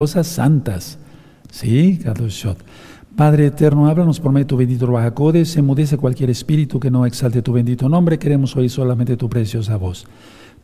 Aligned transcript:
cosas 0.00 0.28
santas. 0.28 0.96
¿Sí? 1.50 1.98
Kadoshot. 2.00 2.56
Padre 3.16 3.46
eterno, 3.46 3.88
háblanos 3.88 4.20
por 4.20 4.30
medio 4.30 4.46
tu 4.46 4.56
bendito 4.56 4.86
Bajacodes, 4.86 5.56
emudece 5.56 5.96
cualquier 5.96 6.30
espíritu 6.30 6.78
que 6.78 6.88
no 6.88 7.04
exalte 7.04 7.42
tu 7.42 7.52
bendito 7.52 7.88
nombre, 7.88 8.16
queremos 8.16 8.54
oír 8.54 8.70
solamente 8.70 9.16
tu 9.16 9.28
preciosa 9.28 9.76
voz. 9.76 10.06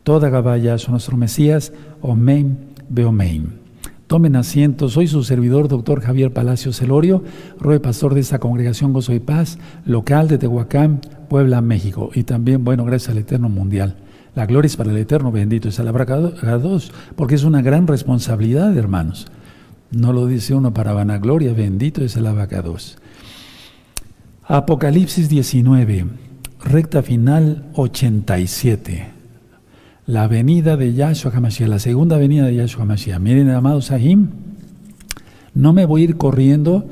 Toda 0.03 0.29
Gabaya, 0.29 0.77
nuestro 0.87 1.17
Mesías, 1.17 1.73
Omen, 1.99 2.59
Beomein. 2.87 3.59
Tomen 4.07 4.37
asiento, 4.37 4.87
soy 4.87 5.07
su 5.07 5.21
servidor, 5.25 5.67
doctor 5.67 5.99
Javier 5.99 6.31
Palacio 6.31 6.71
Celorio, 6.71 7.21
roe 7.59 7.81
pastor 7.81 8.13
de 8.13 8.21
esta 8.21 8.39
congregación 8.39 8.93
Gozo 8.93 9.11
y 9.11 9.19
Paz, 9.19 9.59
local 9.85 10.29
de 10.29 10.37
Tehuacán, 10.37 11.01
Puebla, 11.27 11.59
México. 11.59 12.09
Y 12.13 12.23
también, 12.23 12.63
bueno, 12.63 12.85
gracias 12.85 13.09
al 13.09 13.17
Eterno 13.17 13.49
Mundial. 13.49 13.97
La 14.35 14.45
gloria 14.45 14.67
es 14.67 14.75
para 14.75 14.91
el 14.91 14.97
Eterno, 14.97 15.31
bendito 15.31 15.69
es 15.69 15.79
el 15.79 15.87
abracados, 15.87 16.91
porque 17.15 17.35
es 17.35 17.43
una 17.43 17.61
gran 17.61 17.87
responsabilidad, 17.87 18.77
hermanos. 18.77 19.27
No 19.91 20.11
lo 20.11 20.27
dice 20.27 20.53
uno 20.53 20.73
para 20.73 20.93
vanagloria, 20.93 21.53
bendito 21.53 22.03
es 22.03 22.17
el 22.17 22.27
abacados. 22.27 22.97
Apocalipsis 24.43 25.29
19, 25.29 26.05
recta 26.63 27.01
final 27.01 27.65
87 27.75 29.15
la 30.07 30.27
venida 30.27 30.77
de 30.77 30.93
Yahshua 30.93 31.31
HaMashiach, 31.31 31.67
la 31.67 31.79
segunda 31.79 32.17
venida 32.17 32.45
de 32.45 32.55
Yahshua 32.55 32.83
HaMashiach. 32.83 33.19
Miren, 33.19 33.49
amados 33.49 33.85
Sahim, 33.85 34.27
no 35.53 35.73
me 35.73 35.85
voy 35.85 36.01
a 36.01 36.03
ir 36.05 36.17
corriendo, 36.17 36.85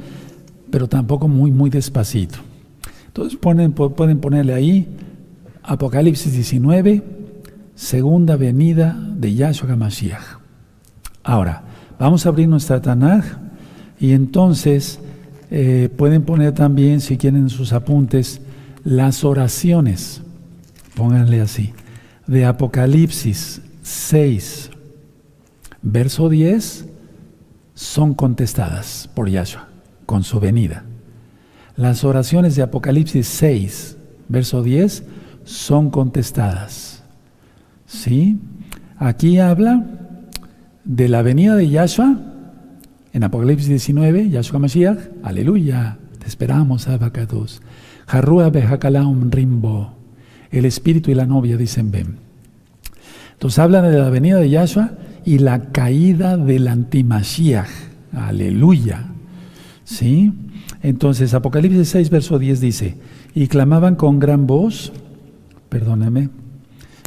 pero 0.71 0.88
tampoco 0.88 1.27
muy, 1.27 1.52
muy 1.52 1.69
despacito. 1.69 2.39
Entonces 3.07 3.38
pueden 3.38 3.73
ponerle 3.73 4.53
ahí 4.53 4.88
Apocalipsis 5.61 6.33
19, 6.33 7.03
segunda 7.75 8.35
venida 8.35 8.97
de 9.15 9.33
Yahshua 9.33 9.73
HaMashiach. 9.73 10.39
Ahora, 11.23 11.63
vamos 11.99 12.25
a 12.25 12.29
abrir 12.29 12.47
nuestra 12.47 12.81
Tanaj 12.81 13.25
y 13.99 14.11
entonces 14.11 14.99
eh, 15.51 15.89
pueden 15.95 16.23
poner 16.23 16.53
también, 16.53 17.02
si 17.02 17.17
quieren 17.17 17.49
sus 17.49 17.73
apuntes, 17.73 18.41
las 18.83 19.23
oraciones. 19.23 20.21
Pónganle 20.95 21.41
así 21.41 21.73
de 22.27 22.45
Apocalipsis 22.45 23.61
6, 23.81 24.69
verso 25.81 26.30
10, 26.30 26.85
son 27.75 28.13
contestadas 28.13 29.09
por 29.13 29.30
Yahshua 29.30 29.67
con 30.05 30.23
su 30.23 30.39
venida. 30.39 30.85
Las 31.75 32.03
oraciones 32.03 32.55
de 32.55 32.61
Apocalipsis 32.61 33.27
6, 33.27 33.97
verso 34.30 34.61
10, 34.63 35.03
son 35.43 35.89
contestadas. 35.89 36.92
¿Sí? 37.94 38.39
Aquí 38.97 39.38
habla 39.38 39.86
de 40.83 41.08
la 41.08 41.22
venida 41.22 41.55
de 41.55 41.69
Yahshua 41.69 42.17
en 43.13 43.23
Apocalipsis 43.23 43.69
19, 43.69 44.31
Yahshua 44.31 44.59
Mashiach, 44.59 44.97
aleluya, 45.22 45.99
te 46.17 46.27
esperamos, 46.27 46.88
Abacados. 46.88 47.61
Jarrua 48.08 48.49
Behakalaum 48.49 49.30
Rimbo 49.30 49.94
el 50.52 50.66
espíritu 50.66 51.11
y 51.11 51.16
la 51.16 51.25
novia 51.25 51.55
dicen 51.55 51.91
ven. 51.91 52.17
Entonces 53.33 53.59
hablan 53.59 53.89
de 53.91 53.97
la 53.97 54.09
venida 54.09 54.38
de 54.38 54.49
Yahshua 54.49 54.91
y 55.23 55.38
la 55.38 55.71
caída 55.71 56.36
del 56.36 56.67
antimashiach. 56.67 57.69
Aleluya. 58.11 59.05
¿Sí? 59.83 60.33
Entonces 60.81 61.33
Apocalipsis 61.33 61.89
6, 61.89 62.09
verso 62.09 62.39
10 62.39 62.59
dice, 62.59 62.97
y 63.36 63.47
clamaban 63.47 63.95
con 63.95 64.19
gran 64.19 64.47
voz, 64.47 64.91
perdóneme, 65.69 66.30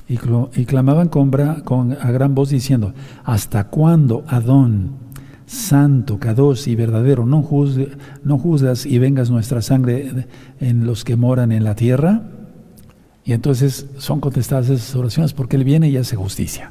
y, 0.08 0.16
clamaban 0.16 1.08
con, 1.08 1.92
a 1.92 2.10
gran 2.10 2.34
voz 2.34 2.50
diciendo, 2.50 2.94
¿hasta 3.24 3.68
cuándo, 3.68 4.24
Adón, 4.28 4.92
santo, 5.46 6.18
cados 6.18 6.68
y 6.68 6.76
verdadero, 6.76 7.26
no, 7.26 7.48
no 8.22 8.38
juzgas 8.38 8.86
y 8.86 8.98
vengas 8.98 9.30
nuestra 9.30 9.62
sangre 9.62 10.26
en 10.60 10.86
los 10.86 11.04
que 11.04 11.16
moran 11.16 11.50
en 11.50 11.64
la 11.64 11.74
tierra? 11.74 12.22
Y 13.24 13.32
entonces 13.32 13.86
son 13.98 14.20
contestadas 14.20 14.70
esas 14.70 14.94
oraciones 14.94 15.32
porque 15.32 15.56
Él 15.56 15.64
viene 15.64 15.88
y 15.88 15.96
hace 15.96 16.14
justicia. 16.14 16.70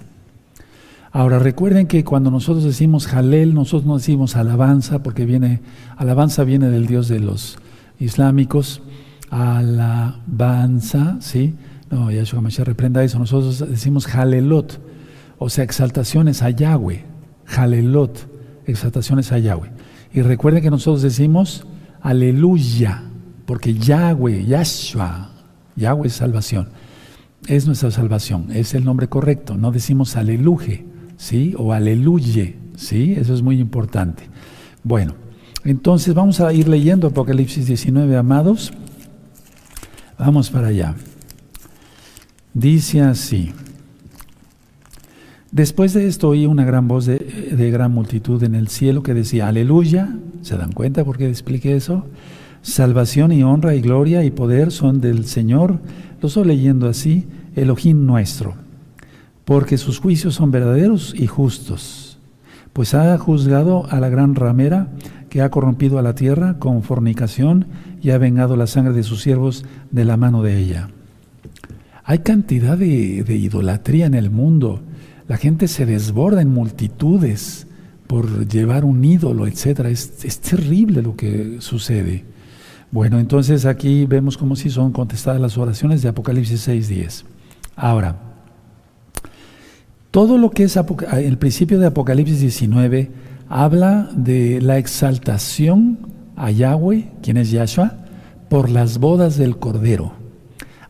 Ahora 1.11 1.39
recuerden 1.39 1.87
que 1.87 2.05
cuando 2.05 2.31
nosotros 2.31 2.63
decimos 2.63 3.07
Jalel, 3.07 3.53
nosotros 3.53 3.85
no 3.85 3.97
decimos 3.97 4.37
alabanza, 4.37 5.03
porque 5.03 5.25
viene, 5.25 5.61
alabanza 5.97 6.43
viene 6.45 6.69
del 6.69 6.87
Dios 6.87 7.09
de 7.09 7.19
los 7.19 7.57
islámicos, 7.99 8.81
alabanza, 9.29 11.17
¿sí? 11.19 11.55
No, 11.89 12.11
Yahshua 12.11 12.41
Mashiach 12.41 12.67
reprenda 12.67 13.03
eso. 13.03 13.19
Nosotros 13.19 13.59
decimos 13.69 14.07
Jalelot, 14.07 14.79
o 15.37 15.49
sea, 15.49 15.63
exaltaciones 15.63 16.41
a 16.41 16.49
Yahweh. 16.49 17.03
Jalelot, 17.45 18.27
exaltaciones 18.65 19.31
a 19.31 19.37
Yahweh. 19.37 19.69
Y 20.13 20.21
recuerden 20.21 20.63
que 20.63 20.71
nosotros 20.71 21.01
decimos 21.01 21.65
aleluya, 22.01 23.03
porque 23.45 23.73
Yahweh, 23.73 24.45
Yahshua, 24.45 25.29
Yahweh 25.75 26.07
es 26.07 26.13
salvación. 26.13 26.69
Es 27.47 27.67
nuestra 27.67 27.91
salvación, 27.91 28.47
es 28.51 28.73
el 28.73 28.85
nombre 28.85 29.07
correcto. 29.07 29.55
No 29.55 29.71
decimos 29.71 30.15
aleluje, 30.15 30.85
¿sí? 31.17 31.53
O 31.57 31.73
aleluye, 31.73 32.57
¿sí? 32.75 33.13
Eso 33.17 33.33
es 33.33 33.41
muy 33.41 33.59
importante. 33.59 34.23
Bueno, 34.83 35.13
entonces 35.63 36.13
vamos 36.13 36.39
a 36.41 36.53
ir 36.53 36.67
leyendo 36.67 37.07
Apocalipsis 37.07 37.67
19, 37.67 38.17
amados. 38.17 38.71
Vamos 40.17 40.49
para 40.49 40.67
allá. 40.67 40.95
Dice 42.55 43.01
así. 43.01 43.51
Después 45.51 45.93
de 45.93 46.07
esto 46.07 46.29
oí 46.29 46.45
una 46.45 46.63
gran 46.63 46.87
voz 46.87 47.05
de, 47.05 47.17
de, 47.17 47.69
gran 47.69 47.91
multitud 47.91 48.41
en 48.43 48.55
el 48.55 48.69
cielo 48.69 49.03
que 49.03 49.13
decía, 49.13 49.49
aleluya. 49.49 50.15
¿Se 50.41 50.55
dan 50.55 50.71
cuenta 50.71 51.03
por 51.03 51.17
qué 51.17 51.27
expliqué 51.27 51.75
eso? 51.75 52.05
Salvación 52.61 53.33
y 53.33 53.43
honra 53.43 53.75
y 53.75 53.81
gloria 53.81 54.23
y 54.23 54.31
poder 54.31 54.71
son 54.71 55.01
del 55.01 55.25
Señor, 55.25 55.79
lo 56.21 56.29
estoy 56.29 56.45
leyendo 56.45 56.87
así, 56.87 57.27
Elohim 57.57 58.05
nuestro, 58.05 58.55
porque 59.43 59.77
sus 59.77 59.99
juicios 59.99 60.35
son 60.35 60.49
verdaderos 60.49 61.13
y 61.13 61.27
justos, 61.27 62.19
pues 62.71 62.93
ha 62.93 63.17
juzgado 63.17 63.85
a 63.89 63.99
la 63.99 64.07
gran 64.07 64.33
ramera 64.33 64.87
que 65.29 65.41
ha 65.41 65.49
corrompido 65.51 65.99
a 65.99 66.01
la 66.01 66.15
tierra 66.15 66.57
con 66.57 66.83
fornicación 66.83 67.67
y 68.01 68.11
ha 68.11 68.17
vengado 68.17 68.55
la 68.55 68.65
sangre 68.65 68.93
de 68.93 69.03
sus 69.03 69.21
siervos 69.21 69.65
de 69.91 70.05
la 70.05 70.15
mano 70.15 70.41
de 70.41 70.57
ella. 70.57 70.89
Hay 72.07 72.19
cantidad 72.19 72.77
de, 72.77 72.85
idolatría 72.87 74.05
en 74.05 74.13
el 74.13 74.29
mundo, 74.29 74.81
la 75.27 75.37
gente 75.37 75.67
se 75.67 75.87
desborda 75.87 76.43
en 76.43 76.49
multitudes 76.49 77.65
por 78.05 78.47
llevar 78.47 78.85
un 78.85 79.03
ídolo, 79.03 79.47
etc. 79.47 79.85
Es, 79.85 80.39
terrible 80.39 81.01
lo 81.01 81.15
que 81.15 81.57
sucede. 81.61 82.23
Bueno, 82.91 83.17
entonces 83.19 83.65
aquí 83.65 84.05
vemos 84.05 84.37
como 84.37 84.55
si 84.55 84.69
son 84.69 84.91
contestadas 84.91 85.41
las 85.41 85.57
oraciones 85.57 86.03
de 86.03 86.09
Apocalipsis 86.09 86.67
6.10. 86.67 87.23
Ahora, 87.75 88.17
todo 90.11 90.37
lo 90.37 90.51
que 90.51 90.65
es 90.65 90.77
el 90.77 91.39
principio 91.39 91.79
de 91.79 91.87
Apocalipsis 91.87 92.39
19 92.39 93.09
habla 93.49 94.11
de 94.15 94.61
la 94.61 94.77
exaltación 94.77 95.97
a 96.35 96.51
Yahweh, 96.51 97.09
quien 97.23 97.37
es 97.37 97.49
Yahshua, 97.49 97.97
por 98.47 98.69
las 98.69 98.99
bodas 98.99 99.37
del 99.37 99.57
Cordero. 99.57 100.24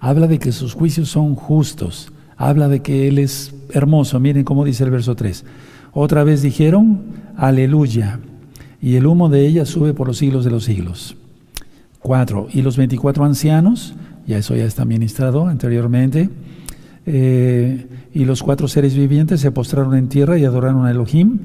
Habla 0.05 0.27
de 0.27 0.37
que 0.37 0.51
sus 0.51 0.75
juicios 0.75 1.09
son 1.09 1.33
justos. 1.33 2.11
Habla 2.37 2.67
de 2.67 2.83
que 2.83 3.07
Él 3.07 3.17
es 3.17 3.55
hermoso. 3.71 4.19
Miren 4.19 4.43
cómo 4.43 4.63
dice 4.63 4.83
el 4.83 4.91
verso 4.91 5.15
3. 5.15 5.43
Otra 5.93 6.23
vez 6.23 6.43
dijeron, 6.43 7.01
aleluya. 7.35 8.19
Y 8.79 8.97
el 8.97 9.07
humo 9.07 9.29
de 9.29 9.47
ella 9.47 9.65
sube 9.65 9.95
por 9.95 10.05
los 10.05 10.19
siglos 10.19 10.45
de 10.45 10.51
los 10.51 10.65
siglos. 10.65 11.17
Cuatro, 11.97 12.47
y 12.53 12.61
los 12.61 12.77
24 12.77 13.25
ancianos, 13.25 13.95
ya 14.27 14.37
eso 14.37 14.55
ya 14.55 14.65
está 14.65 14.85
ministrado 14.85 15.47
anteriormente, 15.47 16.29
eh, 17.07 17.87
y 18.13 18.25
los 18.25 18.43
cuatro 18.43 18.67
seres 18.67 18.93
vivientes 18.93 19.41
se 19.41 19.49
postraron 19.49 19.95
en 19.95 20.07
tierra 20.07 20.37
y 20.37 20.45
adoraron 20.45 20.85
a 20.85 20.91
Elohim, 20.91 21.39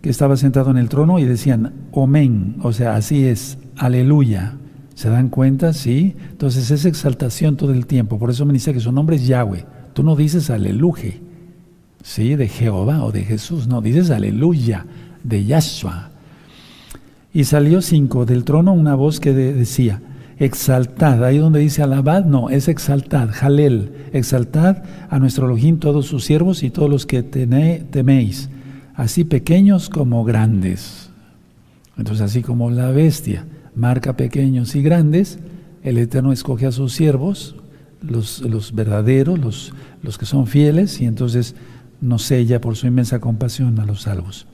que 0.00 0.10
estaba 0.10 0.36
sentado 0.36 0.72
en 0.72 0.78
el 0.78 0.88
trono, 0.88 1.20
y 1.20 1.24
decían, 1.24 1.72
Omen, 1.92 2.56
o 2.64 2.72
sea, 2.72 2.96
así 2.96 3.26
es, 3.26 3.58
aleluya. 3.76 4.56
¿Se 4.94 5.08
dan 5.08 5.28
cuenta? 5.28 5.72
Sí. 5.72 6.14
Entonces 6.30 6.70
es 6.70 6.84
exaltación 6.84 7.56
todo 7.56 7.72
el 7.72 7.86
tiempo. 7.86 8.18
Por 8.18 8.30
eso 8.30 8.44
me 8.44 8.52
dice 8.52 8.72
que 8.72 8.80
su 8.80 8.92
nombre 8.92 9.16
es 9.16 9.26
Yahweh. 9.26 9.64
Tú 9.94 10.02
no 10.02 10.16
dices 10.16 10.50
aleluya, 10.50 11.14
¿sí? 12.02 12.34
De 12.36 12.48
Jehová 12.48 13.04
o 13.04 13.12
de 13.12 13.24
Jesús. 13.24 13.66
No, 13.66 13.80
dices 13.80 14.10
aleluya, 14.10 14.86
de 15.22 15.44
Yahshua. 15.44 16.10
Y 17.34 17.44
salió 17.44 17.80
cinco 17.80 18.26
del 18.26 18.44
trono 18.44 18.72
una 18.72 18.94
voz 18.94 19.18
que 19.18 19.32
decía, 19.32 20.02
exaltad, 20.38 21.24
ahí 21.24 21.38
donde 21.38 21.60
dice 21.60 21.82
alabad, 21.82 22.24
no, 22.24 22.50
es 22.50 22.68
exaltad, 22.68 23.30
jalel, 23.32 23.92
exaltad 24.12 24.82
a 25.08 25.18
nuestro 25.18 25.46
Elohim 25.46 25.78
todos 25.78 26.06
sus 26.06 26.24
siervos 26.24 26.62
y 26.62 26.70
todos 26.70 26.90
los 26.90 27.06
que 27.06 27.22
teméis, 27.22 28.50
así 28.94 29.24
pequeños 29.24 29.88
como 29.88 30.24
grandes. 30.24 31.10
Entonces 31.96 32.22
así 32.22 32.42
como 32.42 32.70
la 32.70 32.90
bestia 32.90 33.46
marca 33.74 34.16
pequeños 34.16 34.74
y 34.74 34.82
grandes, 34.82 35.38
el 35.82 35.98
Eterno 35.98 36.32
escoge 36.32 36.66
a 36.66 36.72
sus 36.72 36.92
siervos, 36.92 37.56
los, 38.00 38.40
los 38.40 38.74
verdaderos, 38.74 39.38
los, 39.38 39.72
los 40.02 40.18
que 40.18 40.26
son 40.26 40.46
fieles, 40.46 41.00
y 41.00 41.06
entonces 41.06 41.54
nos 42.00 42.22
sella 42.22 42.60
por 42.60 42.76
su 42.76 42.86
inmensa 42.86 43.20
compasión 43.20 43.78
a 43.80 43.86
los 43.86 44.02
salvos. 44.02 44.46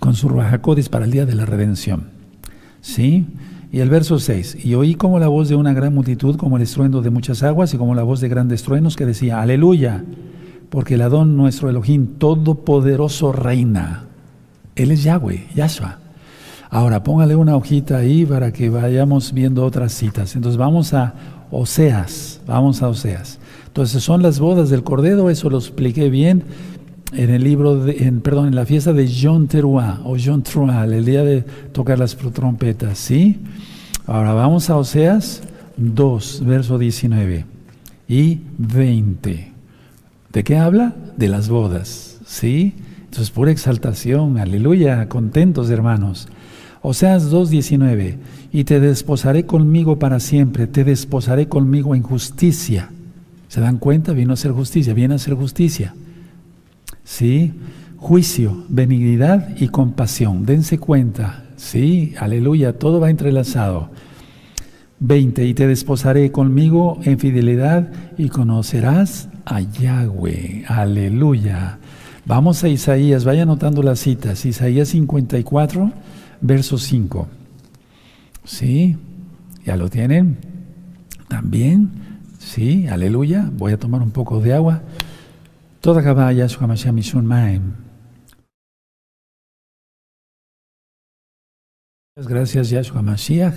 con 0.00 0.14
su 0.14 0.28
Ruajacodes 0.28 0.88
para 0.88 1.04
el 1.04 1.12
día 1.12 1.24
de 1.24 1.34
la 1.34 1.46
redención. 1.46 2.08
¿Sí? 2.80 3.26
Y 3.72 3.80
el 3.80 3.88
verso 3.88 4.18
6, 4.18 4.64
y 4.64 4.74
oí 4.74 4.94
como 4.94 5.18
la 5.18 5.28
voz 5.28 5.48
de 5.48 5.56
una 5.56 5.72
gran 5.72 5.94
multitud, 5.94 6.36
como 6.36 6.56
el 6.56 6.62
estruendo 6.62 7.00
de 7.00 7.10
muchas 7.10 7.42
aguas, 7.42 7.72
y 7.74 7.76
como 7.76 7.94
la 7.94 8.02
voz 8.02 8.20
de 8.20 8.28
grandes 8.28 8.62
truenos, 8.62 8.96
que 8.96 9.06
decía, 9.06 9.40
aleluya, 9.40 10.04
porque 10.68 10.94
el 10.94 11.02
Adón 11.02 11.36
nuestro 11.36 11.70
Elohim 11.70 12.18
Todopoderoso 12.18 13.32
reina. 13.32 14.04
Él 14.76 14.90
es 14.90 15.02
Yahweh, 15.04 15.48
Yahshua. 15.54 16.03
Ahora, 16.74 17.04
póngale 17.04 17.36
una 17.36 17.54
hojita 17.54 17.98
ahí 17.98 18.26
para 18.26 18.52
que 18.52 18.68
vayamos 18.68 19.32
viendo 19.32 19.64
otras 19.64 19.92
citas. 19.92 20.34
Entonces 20.34 20.56
vamos 20.56 20.92
a 20.92 21.14
Oseas, 21.52 22.40
vamos 22.48 22.82
a 22.82 22.88
Oseas. 22.88 23.38
Entonces 23.68 24.02
son 24.02 24.24
las 24.24 24.40
bodas 24.40 24.70
del 24.70 24.82
Cordero, 24.82 25.30
eso 25.30 25.48
lo 25.48 25.58
expliqué 25.58 26.10
bien 26.10 26.42
en 27.12 27.30
el 27.30 27.44
libro, 27.44 27.76
de, 27.76 27.94
perdón, 28.20 28.48
en 28.48 28.56
la 28.56 28.66
fiesta 28.66 28.92
de 28.92 29.08
John 29.08 29.46
Teruah 29.46 30.00
o 30.04 30.16
John 30.18 30.42
Trual, 30.42 30.92
el 30.92 31.04
día 31.04 31.22
de 31.22 31.42
tocar 31.42 31.96
las 31.96 32.16
trompetas, 32.16 32.98
¿sí? 32.98 33.38
Ahora 34.04 34.32
vamos 34.32 34.68
a 34.68 34.76
Oseas 34.76 35.44
2, 35.76 36.42
verso 36.44 36.76
19 36.76 37.44
y 38.08 38.40
20. 38.58 39.52
¿De 40.32 40.42
qué 40.42 40.58
habla? 40.58 40.92
De 41.16 41.28
las 41.28 41.48
bodas, 41.48 42.18
¿sí? 42.26 42.74
Entonces, 43.04 43.30
pura 43.30 43.52
exaltación, 43.52 44.38
aleluya, 44.38 45.08
contentos 45.08 45.70
hermanos. 45.70 46.26
Oseas 46.86 47.30
19 47.30 48.18
y 48.52 48.64
te 48.64 48.78
desposaré 48.78 49.46
conmigo 49.46 49.98
para 49.98 50.20
siempre, 50.20 50.66
te 50.66 50.84
desposaré 50.84 51.48
conmigo 51.48 51.94
en 51.94 52.02
justicia. 52.02 52.90
¿Se 53.48 53.62
dan 53.62 53.78
cuenta? 53.78 54.12
Vino 54.12 54.34
a 54.34 54.36
ser 54.36 54.52
justicia, 54.52 54.92
viene 54.92 55.14
a 55.14 55.18
ser 55.18 55.32
justicia. 55.32 55.94
¿sí? 57.02 57.54
Juicio, 57.96 58.64
benignidad 58.68 59.56
y 59.56 59.68
compasión. 59.68 60.44
Dense 60.44 60.76
cuenta, 60.76 61.44
¿sí? 61.56 62.12
Aleluya, 62.18 62.78
todo 62.78 63.00
va 63.00 63.08
entrelazado. 63.08 63.88
20. 65.00 65.42
Y 65.42 65.54
te 65.54 65.66
desposaré 65.66 66.30
conmigo 66.32 66.98
en 67.04 67.18
fidelidad 67.18 67.90
y 68.18 68.28
conocerás 68.28 69.30
a 69.46 69.62
Yahweh. 69.62 70.64
Aleluya. 70.68 71.78
Vamos 72.26 72.62
a 72.62 72.68
Isaías, 72.68 73.24
vaya 73.24 73.44
anotando 73.44 73.82
las 73.82 74.00
citas. 74.00 74.44
Isaías 74.44 74.88
54, 74.88 75.90
verso 76.44 76.76
5. 76.78 77.26
¿Sí? 78.44 78.96
¿Ya 79.64 79.76
lo 79.76 79.88
tienen? 79.88 80.38
¿También? 81.28 81.90
Sí, 82.38 82.86
aleluya. 82.86 83.50
Voy 83.52 83.72
a 83.72 83.78
tomar 83.78 84.02
un 84.02 84.10
poco 84.10 84.40
de 84.40 84.52
agua. 84.52 84.82
Toda 85.80 86.32
Yahshua 86.32 86.66
Mashiach 86.66 86.92
Mishun 86.92 87.24
Maem. 87.24 87.72
Gracias 92.16 92.70
Yahshua 92.70 93.02
Mashiach 93.02 93.54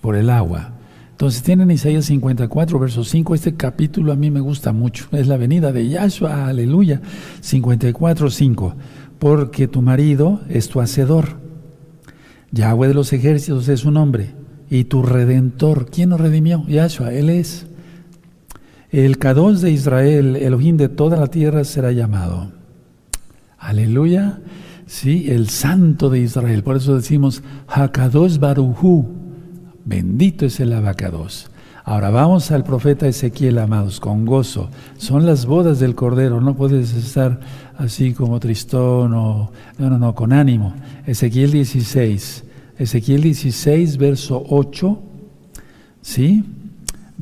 por 0.00 0.16
el 0.16 0.30
agua. 0.30 0.72
Entonces 1.10 1.42
tienen 1.42 1.70
Isaías 1.70 2.06
54, 2.06 2.78
verso 2.78 3.04
5. 3.04 3.34
Este 3.34 3.54
capítulo 3.54 4.12
a 4.12 4.16
mí 4.16 4.30
me 4.30 4.40
gusta 4.40 4.72
mucho. 4.72 5.06
Es 5.12 5.28
la 5.28 5.36
venida 5.36 5.70
de 5.70 5.88
Yahshua, 5.88 6.46
aleluya. 6.48 7.00
54, 7.40 8.30
5. 8.30 8.74
Porque 9.22 9.68
tu 9.68 9.82
marido 9.82 10.40
es 10.48 10.68
tu 10.68 10.80
hacedor. 10.80 11.36
Yahweh 12.50 12.88
de 12.88 12.94
los 12.94 13.12
ejércitos 13.12 13.68
es 13.68 13.78
su 13.78 13.92
nombre. 13.92 14.34
Y 14.68 14.82
tu 14.82 15.04
redentor. 15.04 15.86
¿Quién 15.92 16.08
nos 16.08 16.20
redimió? 16.20 16.66
Yahshua, 16.66 17.12
Él 17.12 17.30
es. 17.30 17.68
El 18.90 19.18
Kadosh 19.18 19.58
de 19.58 19.70
Israel, 19.70 20.34
el 20.34 20.42
Elohim 20.42 20.76
de 20.76 20.88
toda 20.88 21.16
la 21.16 21.28
tierra, 21.28 21.62
será 21.62 21.92
llamado. 21.92 22.50
Aleluya. 23.58 24.40
Sí, 24.86 25.30
el 25.30 25.50
Santo 25.50 26.10
de 26.10 26.18
Israel. 26.18 26.64
Por 26.64 26.78
eso 26.78 26.96
decimos 26.96 27.44
Hakadosh 27.68 28.38
Baruhu. 28.38 29.06
Bendito 29.84 30.46
es 30.46 30.58
el 30.58 30.72
Abacados. 30.72 31.48
Ahora 31.84 32.10
vamos 32.10 32.50
al 32.50 32.64
profeta 32.64 33.08
Ezequiel, 33.08 33.58
amados, 33.58 33.98
con 33.98 34.24
gozo. 34.24 34.70
Son 34.96 35.26
las 35.26 35.46
bodas 35.46 35.80
del 35.80 35.94
Cordero, 35.94 36.40
no 36.40 36.54
puedes 36.54 36.94
estar 36.94 37.40
así 37.76 38.12
como 38.12 38.38
tristón 38.40 39.14
o... 39.14 39.50
No, 39.78 39.90
no, 39.90 39.98
no, 39.98 40.14
con 40.14 40.32
ánimo. 40.32 40.74
Ezequiel 41.06 41.50
16. 41.50 42.44
Ezequiel 42.78 43.22
16, 43.22 43.96
verso 43.96 44.44
8. 44.48 44.98
¿Sí? 46.02 46.44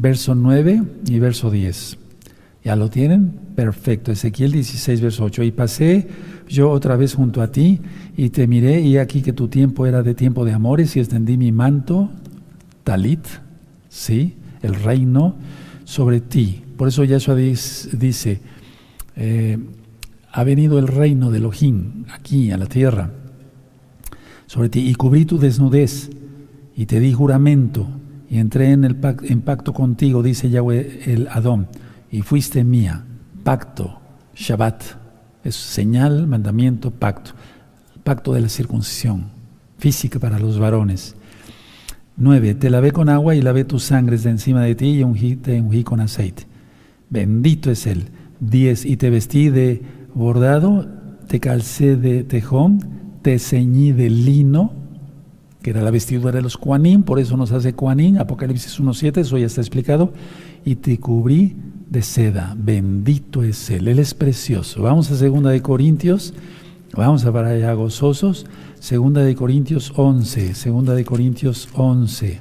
verso 0.01 0.35
9 0.35 0.83
y 1.09 1.19
verso 1.19 1.51
10. 1.51 1.99
¿Ya 2.65 2.77
lo 2.77 2.91
tienen? 2.91 3.33
Perfecto. 3.55 4.13
Ezequiel 4.13 4.53
16, 4.53 5.01
verso 5.01 5.25
8. 5.25 5.43
Y 5.45 5.51
pasé 5.51 6.09
yo 6.49 6.71
otra 6.71 6.97
vez 6.97 7.15
junto 7.15 7.43
a 7.43 7.53
ti 7.53 7.81
y 8.17 8.31
te 8.31 8.47
miré 8.47 8.81
y 8.81 8.99
aquí 8.99 9.23
que 9.23 9.33
tu 9.33 9.49
tiempo 9.49 9.87
era 9.87 10.03
de 10.03 10.15
tiempo 10.15 10.45
de 10.45 10.53
amores 10.53 10.97
y 10.97 11.01
extendí 11.01 11.37
mi 11.37 11.53
manto, 11.53 12.11
talit, 12.85 13.25
¿sí? 13.89 14.35
El 14.63 14.75
reino 14.75 15.37
sobre 15.85 16.21
ti. 16.21 16.63
Por 16.77 16.89
eso 16.89 17.05
Yahshua 17.05 17.35
dice, 17.35 18.41
eh, 19.17 19.59
ha 20.33 20.45
venido 20.45 20.79
el 20.79 20.89
reino 20.89 21.31
de 21.31 21.39
Elohim 21.39 22.05
aquí 22.13 22.51
a 22.51 22.57
la 22.57 22.67
tierra 22.67 23.11
sobre 24.51 24.69
ti 24.69 24.81
y 24.81 24.97
cubrí 24.97 25.27
tu 25.27 25.39
desnudez 25.39 26.11
y 26.75 26.87
te 26.87 26.99
di 26.99 27.13
juramento 27.13 27.87
y 28.29 28.39
entré 28.39 28.73
en, 28.73 28.83
el 28.83 28.97
pacto, 28.97 29.73
contigo, 29.73 30.25
dice 30.25 30.51
Yahweh 30.51 31.03
el 31.05 31.29
Adón, 31.29 31.69
y 32.11 32.23
fuiste 32.23 32.65
mía. 32.65 33.05
Pacto, 33.45 34.01
Shabbat, 34.35 34.83
es 35.45 35.55
señal, 35.57 36.27
mandamiento, 36.27 36.91
pacto. 36.91 37.33
Pacto 38.03 38.33
de 38.33 38.41
la 38.41 38.49
circuncisión, 38.49 39.31
física 39.79 40.19
para 40.19 40.39
los 40.39 40.59
varones. 40.59 41.15
9. 42.17 42.55
Te 42.55 42.71
lavé 42.71 42.93
con 42.93 43.09
agua 43.09 43.35
y 43.35 43.43
lavé 43.43 43.65
tus 43.65 43.85
sangres 43.85 44.23
de 44.25 44.31
encima 44.31 44.63
de 44.63 44.75
ti 44.75 44.87
y 44.87 45.03
ungí, 45.03 45.37
te 45.37 45.61
ungí 45.61 45.85
con 45.85 46.01
aceite. 46.01 46.47
Bendito 47.09 47.71
es 47.71 47.87
Él. 47.87 48.05
10. 48.41 48.87
Y 48.87 48.97
te 48.97 49.11
vestí 49.11 49.51
de 49.51 49.83
bordado, 50.15 50.89
te 51.29 51.41
calcé 51.41 51.97
de 51.97 52.25
tejón, 52.25 52.81
te 53.23 53.39
ceñí 53.39 53.93
de 53.93 54.11
lino 54.11 54.81
que 55.63 55.71
era 55.71 55.83
la 55.83 55.91
vestidura 55.91 56.33
de 56.33 56.43
los 56.43 56.57
Kuanim, 56.57 57.03
por 57.03 57.19
eso 57.19 57.37
nos 57.37 57.53
hace 57.53 57.75
Kuanim, 57.75 58.19
Apocalipsis 58.19 58.81
1.7, 58.81 59.19
eso 59.19 59.37
ya 59.37 59.47
está 59.47 59.61
explicado, 59.61 60.13
y 60.65 60.77
te 60.77 60.99
cubrí 60.99 61.57
de 61.89 62.03
seda, 62.03 62.55
bendito 62.57 63.43
es 63.43 63.69
Él, 63.71 63.89
Él 63.89 63.99
es 63.99 64.15
precioso. 64.15 64.83
Vamos 64.83 65.11
a 65.11 65.17
segunda 65.17 65.51
de 65.51 65.61
Corintios, 65.61 66.35
vamos 66.95 67.25
a 67.25 67.33
para 67.33 67.51
allá 67.51 67.73
gozosos, 67.75 68.47
segunda 68.81 69.23
de 69.23 69.37
Corintios 69.37 69.93
11, 69.95 70.55
segunda 70.55 70.95
de 70.95 71.05
Corintios 71.05 71.69
11, 71.75 72.41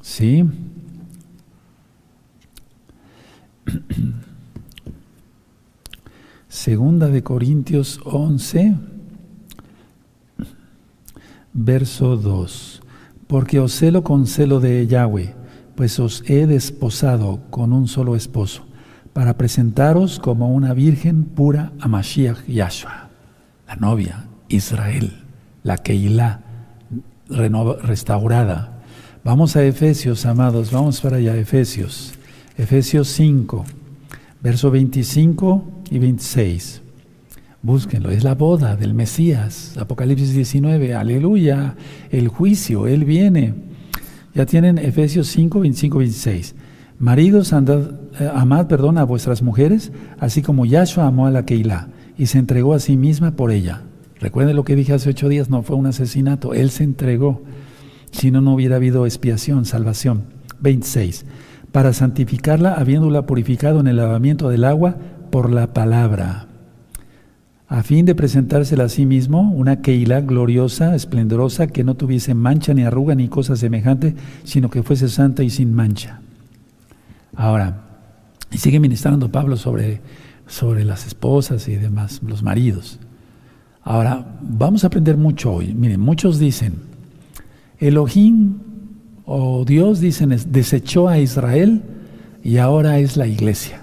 ¿sí? 0.00 0.44
Segunda 6.48 7.08
de 7.08 7.22
Corintios 7.22 8.00
11 8.04 8.74
verso 11.52 12.16
2. 12.16 12.82
Porque 13.26 13.60
os 13.60 13.72
celo 13.72 14.02
con 14.02 14.26
celo 14.26 14.58
de 14.58 14.86
Yahweh, 14.86 15.34
pues 15.76 16.00
os 16.00 16.24
he 16.26 16.46
desposado 16.46 17.42
con 17.50 17.74
un 17.74 17.86
solo 17.86 18.16
esposo, 18.16 18.64
para 19.12 19.36
presentaros 19.36 20.18
como 20.18 20.48
una 20.52 20.72
virgen 20.72 21.24
pura 21.24 21.72
a 21.78 21.88
Mashiach 21.88 22.46
Yahshua, 22.46 23.10
la 23.66 23.76
novia, 23.76 24.26
Israel, 24.48 25.27
la 25.68 25.76
Keilah, 25.76 26.40
restaurada. 27.28 28.80
Vamos 29.22 29.54
a 29.54 29.62
Efesios, 29.62 30.24
amados, 30.24 30.72
vamos 30.72 31.02
para 31.02 31.18
allá, 31.18 31.36
Efesios. 31.36 32.14
Efesios 32.56 33.08
5, 33.08 33.66
verso 34.42 34.70
25 34.70 35.64
y 35.90 35.98
26. 35.98 36.80
Búsquenlo, 37.60 38.10
es 38.10 38.24
la 38.24 38.34
boda 38.34 38.76
del 38.76 38.94
Mesías, 38.94 39.76
Apocalipsis 39.76 40.32
19, 40.32 40.94
aleluya, 40.94 41.74
el 42.10 42.28
juicio, 42.28 42.86
Él 42.86 43.04
viene. 43.04 43.52
Ya 44.34 44.46
tienen 44.46 44.78
Efesios 44.78 45.26
5, 45.28 45.60
25, 45.60 45.98
26. 45.98 46.54
Maridos, 46.98 47.52
andad, 47.52 47.90
eh, 48.18 48.30
amad, 48.32 48.68
perdón, 48.68 48.96
a 48.96 49.04
vuestras 49.04 49.42
mujeres, 49.42 49.92
así 50.18 50.40
como 50.40 50.64
Yahshua 50.64 51.06
amó 51.06 51.26
a 51.26 51.30
la 51.30 51.44
Keilah 51.44 51.88
y 52.16 52.24
se 52.24 52.38
entregó 52.38 52.72
a 52.72 52.80
sí 52.80 52.96
misma 52.96 53.32
por 53.32 53.52
ella. 53.52 53.82
Recuerden 54.20 54.56
lo 54.56 54.64
que 54.64 54.76
dije 54.76 54.92
hace 54.92 55.10
ocho 55.10 55.28
días, 55.28 55.48
no 55.48 55.62
fue 55.62 55.76
un 55.76 55.86
asesinato, 55.86 56.54
Él 56.54 56.70
se 56.70 56.84
entregó. 56.84 57.42
Si 58.10 58.30
no, 58.30 58.40
no 58.40 58.54
hubiera 58.54 58.76
habido 58.76 59.06
expiación, 59.06 59.64
salvación. 59.64 60.24
26. 60.60 61.24
Para 61.72 61.92
santificarla, 61.92 62.74
habiéndola 62.74 63.26
purificado 63.26 63.80
en 63.80 63.86
el 63.86 63.96
lavamiento 63.96 64.48
del 64.48 64.64
agua 64.64 64.96
por 65.30 65.50
la 65.50 65.72
palabra 65.72 66.48
a 67.68 67.82
fin 67.82 68.06
de 68.06 68.14
presentársela 68.14 68.84
a 68.84 68.88
sí 68.88 69.04
mismo, 69.04 69.52
una 69.52 69.82
Keilah 69.82 70.22
gloriosa, 70.22 70.94
esplendorosa, 70.94 71.66
que 71.66 71.84
no 71.84 71.94
tuviese 71.96 72.32
mancha 72.32 72.72
ni 72.72 72.82
arruga 72.82 73.14
ni 73.14 73.28
cosa 73.28 73.56
semejante, 73.56 74.14
sino 74.44 74.70
que 74.70 74.82
fuese 74.82 75.08
santa 75.08 75.42
y 75.42 75.50
sin 75.50 75.74
mancha. 75.74 76.22
Ahora, 77.36 77.84
y 78.50 78.56
sigue 78.56 78.80
ministrando 78.80 79.30
Pablo 79.30 79.58
sobre, 79.58 80.00
sobre 80.46 80.82
las 80.84 81.06
esposas 81.06 81.68
y 81.68 81.76
demás, 81.76 82.22
los 82.26 82.42
maridos. 82.42 83.00
Ahora, 83.88 84.22
vamos 84.42 84.84
a 84.84 84.88
aprender 84.88 85.16
mucho 85.16 85.50
hoy. 85.50 85.72
Miren, 85.72 85.98
muchos 85.98 86.38
dicen, 86.38 86.74
Elohim 87.78 88.58
o 89.24 89.64
Dios, 89.64 89.98
dicen, 90.00 90.36
desechó 90.50 91.08
a 91.08 91.18
Israel 91.18 91.80
y 92.44 92.58
ahora 92.58 92.98
es 92.98 93.16
la 93.16 93.26
iglesia. 93.26 93.80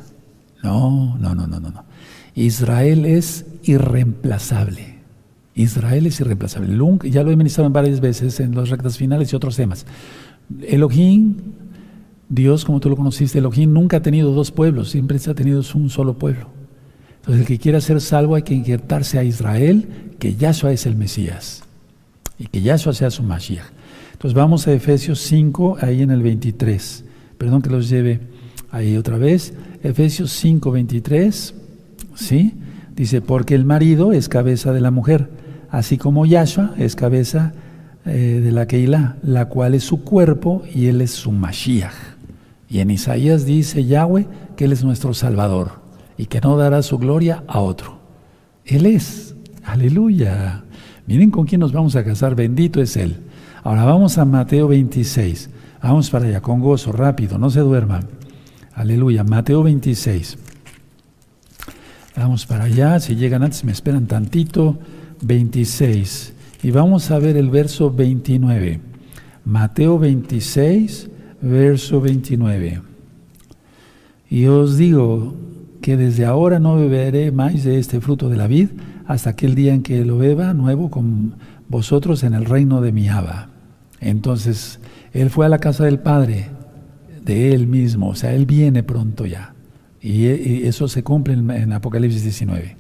No, 0.62 1.18
no, 1.18 1.34
no, 1.34 1.48
no, 1.48 1.60
no. 1.60 1.86
Israel 2.36 3.04
es 3.08 3.48
irreemplazable. 3.64 5.00
Israel 5.56 6.06
es 6.06 6.20
irreemplazable. 6.20 6.78
Ya 7.10 7.24
lo 7.24 7.32
he 7.32 7.36
ministrado 7.36 7.68
varias 7.72 8.00
veces 8.00 8.40
en 8.40 8.54
las 8.54 8.70
rectas 8.70 9.00
finales 9.00 9.34
y 9.34 9.36
otros 9.36 9.56
temas. 9.56 9.88
Elohim, 10.62 11.34
Dios, 12.30 12.64
como 12.64 12.80
tú 12.80 12.92
lo 12.92 12.96
conociste, 12.96 13.40
Elohim 13.40 13.74
nunca 13.74 13.98
ha 13.98 14.02
tenido 14.04 14.34
dos 14.34 14.52
pueblos, 14.52 14.92
siempre 14.92 15.18
ha 15.18 15.34
tenido 15.34 15.64
un 15.74 15.90
solo 15.90 16.20
pueblo. 16.20 16.65
Entonces, 17.26 17.42
el 17.42 17.48
que 17.48 17.58
quiera 17.58 17.82
ser 17.82 18.02
salvo 18.02 18.36
hay 18.36 18.44
que 18.44 18.54
injertarse 18.54 19.18
a 19.18 19.24
Israel, 19.24 19.88
que 20.20 20.36
Yahshua 20.36 20.72
es 20.74 20.86
el 20.86 20.96
Mesías 20.96 21.64
y 22.38 22.46
que 22.46 22.62
Yahshua 22.62 22.94
sea 22.94 23.10
su 23.10 23.24
Mashiach. 23.24 23.66
Entonces, 24.14 24.36
vamos 24.36 24.68
a 24.68 24.74
Efesios 24.74 25.22
5, 25.22 25.78
ahí 25.82 26.04
en 26.04 26.12
el 26.12 26.22
23. 26.22 27.04
Perdón 27.40 27.64
que 27.64 27.72
los 27.72 27.90
lleve 27.90 28.20
ahí 28.70 28.96
otra 28.96 29.18
vez. 29.18 29.56
Efesios 29.82 30.34
5, 30.34 30.70
23. 30.70 31.56
¿Sí? 32.14 32.54
Dice, 32.96 33.22
porque 33.22 33.56
el 33.56 33.66
marido 33.66 34.14
es 34.14 34.30
cabeza 34.30 34.72
de 34.72 34.82
la 34.82 34.92
mujer, 34.92 35.28
así 35.72 35.98
como 35.98 36.28
Yahshua 36.28 36.76
es 36.78 36.96
cabeza 36.96 37.54
eh, 38.06 38.40
de 38.44 38.52
la 38.52 38.68
Keilah, 38.68 39.18
la 39.24 39.50
cual 39.50 39.74
es 39.74 39.84
su 39.84 40.04
cuerpo 40.04 40.62
y 40.76 40.86
él 40.86 41.02
es 41.02 41.10
su 41.10 41.32
Mashiach. 41.32 41.96
Y 42.70 42.82
en 42.82 42.92
Isaías 42.92 43.48
dice 43.48 43.84
Yahweh 43.84 44.28
que 44.56 44.66
él 44.66 44.74
es 44.74 44.84
nuestro 44.84 45.16
Salvador 45.16 45.85
y 46.18 46.26
que 46.28 46.42
no 46.42 46.58
dará 46.58 46.82
su 46.82 46.98
gloria 46.98 47.44
a 47.48 47.60
otro. 47.60 48.00
Él 48.66 48.86
es. 48.86 49.36
Aleluya. 49.64 50.64
Miren 51.08 51.32
con 51.32 51.46
quién 51.46 51.62
nos 51.62 51.72
vamos 51.72 51.96
a 51.96 52.04
casar, 52.04 52.36
bendito 52.36 52.82
es 52.82 52.98
Él. 52.98 53.18
Ahora 53.64 53.86
vamos 53.86 54.18
a 54.18 54.26
Mateo 54.26 54.68
26. 54.68 55.50
Vamos 55.82 56.10
para 56.10 56.28
allá, 56.28 56.42
con 56.42 56.62
gozo, 56.62 56.92
rápido, 56.92 57.38
no 57.38 57.50
se 57.50 57.60
duerman. 57.60 58.08
Aleluya, 58.74 59.24
Mateo 59.24 59.64
26. 59.64 60.38
Vamos 62.16 62.46
para 62.46 62.66
allá, 62.66 63.00
si 63.00 63.16
llegan 63.16 63.44
antes 63.44 63.64
me 63.64 63.72
esperan 63.72 64.08
tantito. 64.08 64.80
26. 65.22 66.34
Y 66.64 66.72
vamos 66.72 67.12
a 67.12 67.20
ver 67.20 67.38
el 67.38 67.50
verso 67.50 67.92
29. 67.92 68.80
Mateo 69.46 70.00
26, 70.00 71.10
verso 71.42 72.02
29. 72.02 72.82
Y 74.30 74.46
os 74.48 74.78
digo 74.78 75.36
que 75.86 75.98
desde 75.98 76.26
ahora 76.26 76.58
no 76.58 76.78
beberé 76.78 77.32
más 77.32 77.64
de 77.64 77.78
este 77.78 78.02
fruto 78.02 78.28
de 78.28 78.38
la 78.38 78.48
vid 78.48 78.70
hasta 79.06 79.30
aquel 79.30 79.54
día 79.54 79.72
en 79.72 79.84
que 79.84 80.04
lo 80.04 80.18
beba 80.18 80.52
nuevo 80.56 80.90
con 80.90 81.36
vosotros 81.70 82.24
en 82.24 82.34
el 82.34 82.46
reino 82.46 82.82
de 82.82 82.92
mi 82.92 83.08
Abba. 83.08 83.50
Entonces, 84.00 84.80
él 85.14 85.30
fue 85.30 85.46
a 85.46 85.50
la 85.50 85.60
casa 85.60 85.86
del 85.86 86.00
Padre, 86.00 86.48
de 87.24 87.54
él 87.54 87.68
mismo, 87.68 88.10
o 88.10 88.16
sea, 88.16 88.34
él 88.34 88.48
viene 88.48 88.82
pronto 88.82 89.28
ya. 89.28 89.54
Y, 90.02 90.26
eso 90.66 90.88
se 90.88 91.04
cumple 91.04 91.36
en, 91.36 91.52
en 91.52 91.72
Apocalipsis 91.72 92.24
19. 92.24 92.78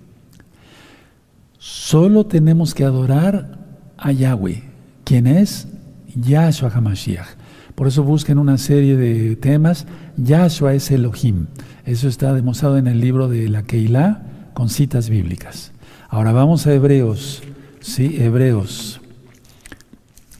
Solo 1.59 2.25
tenemos 2.25 2.73
que 2.73 2.85
adorar 2.85 3.59
a 3.97 4.11
Yahweh, 4.13 4.63
quien 5.03 5.27
es 5.27 5.67
Yahshua 6.15 6.71
HaMashiach. 6.73 7.27
Por 7.75 7.87
eso 7.87 8.03
busquen 8.03 8.39
una 8.39 8.57
serie 8.57 8.95
de 8.95 9.35
temas. 9.35 9.85
Yahshua 10.17 10.73
es 10.73 10.89
Elohim. 10.91 11.47
Eso 11.85 12.07
está 12.07 12.33
demostrado 12.33 12.77
en 12.77 12.87
el 12.87 13.01
libro 13.01 13.27
de 13.27 13.49
la 13.49 13.63
Keilah 13.63 14.23
con 14.53 14.69
citas 14.69 15.09
bíblicas. 15.09 15.73
Ahora 16.09 16.31
vamos 16.31 16.65
a 16.65 16.73
Hebreos. 16.73 17.43
Sí, 17.81 18.15
Hebreos. 18.17 19.01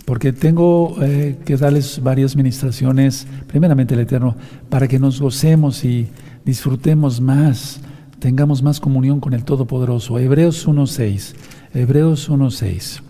Porque 0.05 0.31
tengo 0.31 0.95
eh, 1.01 1.37
que 1.45 1.57
darles 1.57 2.01
varias 2.01 2.35
ministraciones, 2.35 3.27
primeramente 3.47 3.95
el 3.95 3.99
Eterno, 4.01 4.35
para 4.69 4.87
que 4.87 4.99
nos 4.99 5.19
gocemos 5.19 5.83
y 5.83 6.07
disfrutemos 6.45 7.19
más, 7.19 7.81
tengamos 8.19 8.63
más 8.63 8.79
comunión 8.79 9.19
con 9.19 9.33
el 9.33 9.43
Todopoderoso. 9.43 10.17
Hebreos 10.19 10.67
1.6. 10.67 11.33
Hebreos 11.73 12.29
1.6. 12.29 13.01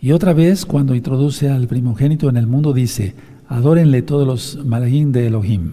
Y 0.00 0.12
otra 0.12 0.32
vez, 0.32 0.64
cuando 0.64 0.94
introduce 0.94 1.50
al 1.50 1.66
primogénito 1.66 2.30
en 2.30 2.38
el 2.38 2.46
mundo, 2.46 2.72
dice, 2.72 3.14
adórenle 3.48 4.00
todos 4.00 4.26
los 4.26 4.64
malahim 4.64 5.12
de 5.12 5.26
Elohim. 5.26 5.72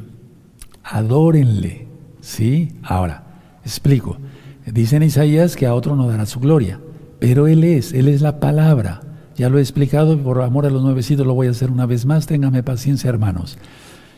Adórenle. 0.84 1.88
¿Sí? 2.20 2.74
Ahora, 2.84 3.24
explico. 3.64 4.18
Dice 4.66 4.98
en 4.98 5.04
Isaías 5.04 5.56
que 5.56 5.66
a 5.66 5.74
otro 5.74 5.96
no 5.96 6.10
dará 6.10 6.26
su 6.26 6.42
gloria, 6.42 6.80
pero 7.20 7.48
Él 7.48 7.64
es, 7.64 7.94
Él 7.94 8.10
es 8.10 8.22
la 8.22 8.42
palabra. 8.42 9.02
Ya 9.38 9.48
lo 9.50 9.60
he 9.60 9.62
explicado 9.62 10.18
por 10.18 10.42
amor 10.42 10.66
a 10.66 10.70
los 10.70 10.82
nuevecitos 10.82 11.26
lo 11.26 11.34
voy 11.34 11.48
a 11.48 11.52
hacer 11.52 11.72
una 11.72 11.86
vez 11.86 12.06
más. 12.06 12.28
Téngame 12.28 12.64
paciencia, 12.64 13.10
hermanos. 13.10 13.58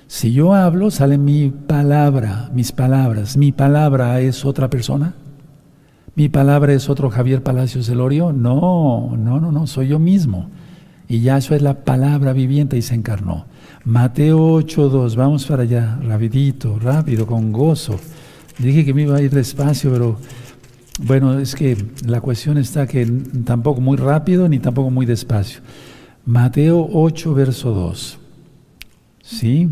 Si 0.08 0.34
yo 0.34 0.56
hablo, 0.56 0.90
sale 0.90 1.20
mi 1.20 1.50
palabra, 1.50 2.50
mis 2.52 2.72
palabras. 2.72 3.38
¿Mi 3.38 3.52
palabra 3.52 4.22
es 4.22 4.44
otra 4.44 4.72
persona? 4.72 5.14
¿Mi 6.20 6.28
palabra 6.28 6.74
es 6.74 6.90
otro 6.90 7.10
Javier 7.10 7.44
Palacios 7.44 7.88
Elorio? 7.88 8.34
No, 8.34 9.16
no, 9.18 9.40
no, 9.40 9.54
no, 9.54 9.68
soy 9.68 9.88
yo 9.88 10.00
mismo. 10.00 10.50
Y 11.08 11.22
Yahshua 11.22 11.56
es 11.56 11.62
la 11.62 11.86
palabra 11.86 12.34
viviente 12.34 12.76
y 12.76 12.82
se 12.82 12.94
encarnó. 12.94 13.46
Mateo 13.86 14.60
8.2, 14.60 15.16
vamos 15.16 15.46
para 15.46 15.64
allá, 15.64 15.98
rapidito, 16.04 16.78
rápido, 16.78 17.26
con 17.26 17.54
gozo. 17.54 17.98
Dije 18.58 18.84
que 18.84 18.94
me 18.94 19.04
iba 19.04 19.16
a 19.16 19.22
ir 19.22 19.32
despacio, 19.32 19.94
pero 19.94 20.18
bueno, 21.06 21.40
es 21.40 21.56
que 21.56 21.78
la 22.06 22.20
cuestión 22.20 22.58
está 22.58 22.86
que 22.86 23.06
tampoco 23.46 23.80
muy 23.80 23.96
rápido 23.96 24.50
ni 24.50 24.60
tampoco 24.60 24.90
muy 24.90 25.06
despacio. 25.06 25.62
Mateo 26.26 26.86
8, 26.92 27.34
verso 27.34 27.72
2. 27.72 28.20
¿Sí? 29.22 29.70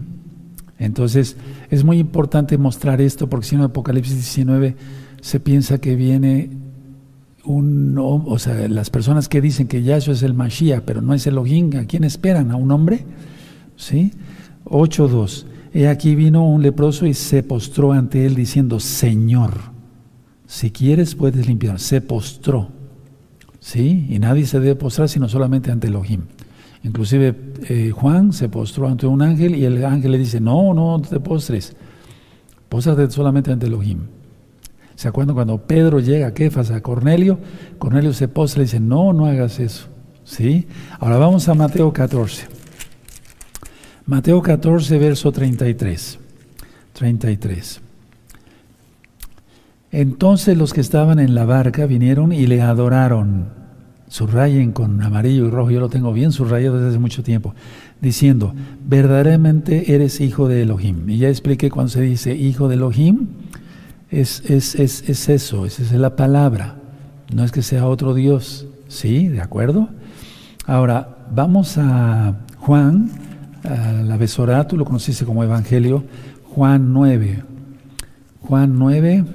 Entonces, 0.79 1.35
es 1.69 1.83
muy 1.83 1.97
importante 1.99 2.57
mostrar 2.57 3.01
esto 3.01 3.27
porque 3.27 3.47
si 3.47 3.57
no, 3.57 3.65
Apocalipsis 3.65 4.15
19 4.15 4.77
se 5.21 5.39
piensa 5.39 5.79
que 5.79 5.95
viene 5.95 6.49
un 7.43 7.97
o 7.97 8.39
sea, 8.39 8.67
las 8.67 8.89
personas 8.89 9.29
que 9.29 9.41
dicen 9.41 9.67
que 9.67 9.81
Yahshua 9.81 10.13
es 10.13 10.23
el 10.23 10.33
Mashiach, 10.33 10.81
pero 10.83 11.01
no 11.01 11.13
es 11.13 11.25
Elohim, 11.27 11.71
¿a 11.77 11.85
quién 11.85 12.03
esperan? 12.03 12.51
¿A 12.51 12.57
un 12.57 12.71
hombre? 12.71 13.05
¿Sí? 13.75 14.11
8.2. 14.65 15.45
He 15.73 15.87
aquí 15.87 16.15
vino 16.15 16.47
un 16.47 16.61
leproso 16.61 17.05
y 17.05 17.13
se 17.13 17.43
postró 17.43 17.93
ante 17.93 18.25
él 18.25 18.35
diciendo, 18.35 18.79
Señor, 18.79 19.53
si 20.45 20.71
quieres 20.71 21.15
puedes 21.15 21.47
limpiar. 21.47 21.79
Se 21.79 22.01
postró. 22.01 22.69
¿Sí? 23.59 24.07
Y 24.09 24.19
nadie 24.19 24.45
se 24.45 24.59
debe 24.59 24.75
postrar 24.75 25.09
sino 25.09 25.27
solamente 25.27 25.71
ante 25.71 25.87
Elohim. 25.87 26.21
Inclusive 26.83 27.35
eh, 27.67 27.91
Juan 27.91 28.33
se 28.33 28.49
postró 28.49 28.87
ante 28.87 29.07
un 29.07 29.21
ángel 29.21 29.55
y 29.55 29.65
el 29.65 29.83
ángel 29.83 30.11
le 30.11 30.17
dice, 30.17 30.39
no, 30.39 30.73
no 30.73 31.01
te 31.01 31.19
postres, 31.19 31.75
póstrate 32.69 33.09
solamente 33.11 33.51
ante 33.51 33.65
Elohim. 33.65 33.99
¿Se 34.97 35.07
acuerdan 35.07 35.35
cuando 35.35 35.59
Pedro 35.59 35.99
llega 35.99 36.25
a 36.25 36.33
Kefas, 36.33 36.71
a 36.71 36.81
Cornelio? 36.81 37.37
Cornelio 37.77 38.13
se 38.13 38.27
postra 38.27 38.63
y 38.63 38.65
dice, 38.65 38.79
no, 38.79 39.13
no 39.13 39.27
hagas 39.27 39.59
eso. 39.59 39.89
¿Sí? 40.23 40.67
Ahora 40.99 41.17
vamos 41.17 41.47
a 41.47 41.53
Mateo 41.53 41.93
14. 41.93 42.47
Mateo 44.07 44.41
14, 44.41 44.97
verso 44.97 45.31
33. 45.31 46.17
33. 46.93 47.81
Entonces 49.91 50.57
los 50.57 50.73
que 50.73 50.81
estaban 50.81 51.19
en 51.19 51.35
la 51.35 51.45
barca 51.45 51.85
vinieron 51.85 52.33
y 52.33 52.47
le 52.47 52.63
adoraron. 52.63 53.49
Subrayen 54.07 54.71
con 54.71 55.03
amarillo 55.03 55.45
y 55.45 55.49
rojo, 55.51 55.69
yo 55.69 55.79
lo 55.79 55.89
tengo 55.89 56.11
bien 56.11 56.31
subrayado 56.31 56.77
desde 56.77 56.89
hace 56.89 56.99
mucho 56.99 57.21
tiempo, 57.21 57.53
diciendo, 58.01 58.55
verdaderamente 58.83 59.93
eres 59.93 60.21
hijo 60.21 60.47
de 60.47 60.63
Elohim. 60.63 61.07
Y 61.07 61.19
ya 61.19 61.29
expliqué 61.29 61.69
cuando 61.69 61.91
se 61.91 62.01
dice 62.01 62.35
hijo 62.35 62.67
de 62.67 62.75
Elohim, 62.75 63.27
es, 64.09 64.41
es, 64.49 64.75
es, 64.75 65.07
es 65.07 65.29
eso, 65.29 65.65
esa 65.65 65.83
es 65.83 65.91
la 65.91 66.15
palabra. 66.15 66.75
No 67.33 67.43
es 67.43 67.51
que 67.51 67.61
sea 67.61 67.87
otro 67.87 68.13
Dios. 68.13 68.67
¿Sí? 68.87 69.27
¿De 69.27 69.41
acuerdo? 69.41 69.89
Ahora, 70.65 71.17
vamos 71.33 71.77
a 71.77 72.35
Juan, 72.57 73.11
a 73.63 73.91
la 74.03 74.17
Besorá, 74.17 74.67
tú 74.67 74.77
lo 74.77 74.85
conociste 74.85 75.25
como 75.25 75.43
Evangelio, 75.43 76.03
Juan 76.43 76.93
9. 76.93 77.43
Juan 78.41 78.79
9, 78.79 79.25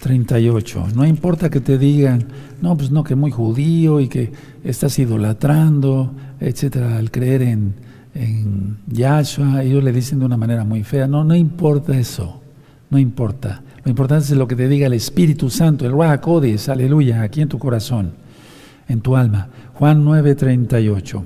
38. 0.00 0.88
No 0.94 1.06
importa 1.06 1.48
que 1.48 1.60
te 1.60 1.78
digan, 1.78 2.26
no, 2.60 2.76
pues 2.76 2.90
no, 2.90 3.04
que 3.04 3.14
muy 3.14 3.30
judío 3.30 4.00
y 4.00 4.08
que 4.08 4.32
estás 4.64 4.98
idolatrando, 4.98 6.12
etcétera, 6.40 6.96
al 6.96 7.10
creer 7.10 7.42
en, 7.42 7.74
en 8.14 8.78
Yahshua, 8.88 9.62
ellos 9.62 9.84
le 9.84 9.92
dicen 9.92 10.18
de 10.18 10.26
una 10.26 10.36
manera 10.36 10.64
muy 10.64 10.82
fea. 10.82 11.06
No, 11.06 11.22
no 11.22 11.36
importa 11.36 11.96
eso. 11.96 12.39
No 12.90 12.98
importa. 12.98 13.62
Lo 13.84 13.90
importante 13.90 14.24
es 14.24 14.30
lo 14.32 14.46
que 14.46 14.56
te 14.56 14.68
diga 14.68 14.86
el 14.86 14.92
Espíritu 14.92 15.48
Santo, 15.48 15.86
el 15.86 15.92
Ruach 15.92 16.20
aleluya, 16.68 17.22
aquí 17.22 17.40
en 17.40 17.48
tu 17.48 17.58
corazón, 17.58 18.12
en 18.88 19.00
tu 19.00 19.16
alma. 19.16 19.48
Juan 19.74 20.04
9:38. 20.04 21.24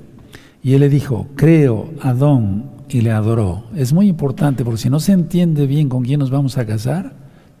Y 0.63 0.73
él 0.73 0.79
le 0.79 0.89
dijo, 0.89 1.27
creo, 1.35 1.89
Adón, 2.01 2.75
y 2.89 3.01
le 3.01 3.11
adoró. 3.11 3.65
Es 3.75 3.93
muy 3.93 4.07
importante 4.07 4.63
porque 4.63 4.81
si 4.81 4.89
no 4.89 4.99
se 4.99 5.11
entiende 5.11 5.67
bien 5.67 5.89
con 5.89 6.03
quién 6.03 6.19
nos 6.19 6.29
vamos 6.29 6.57
a 6.57 6.65
casar, 6.65 7.13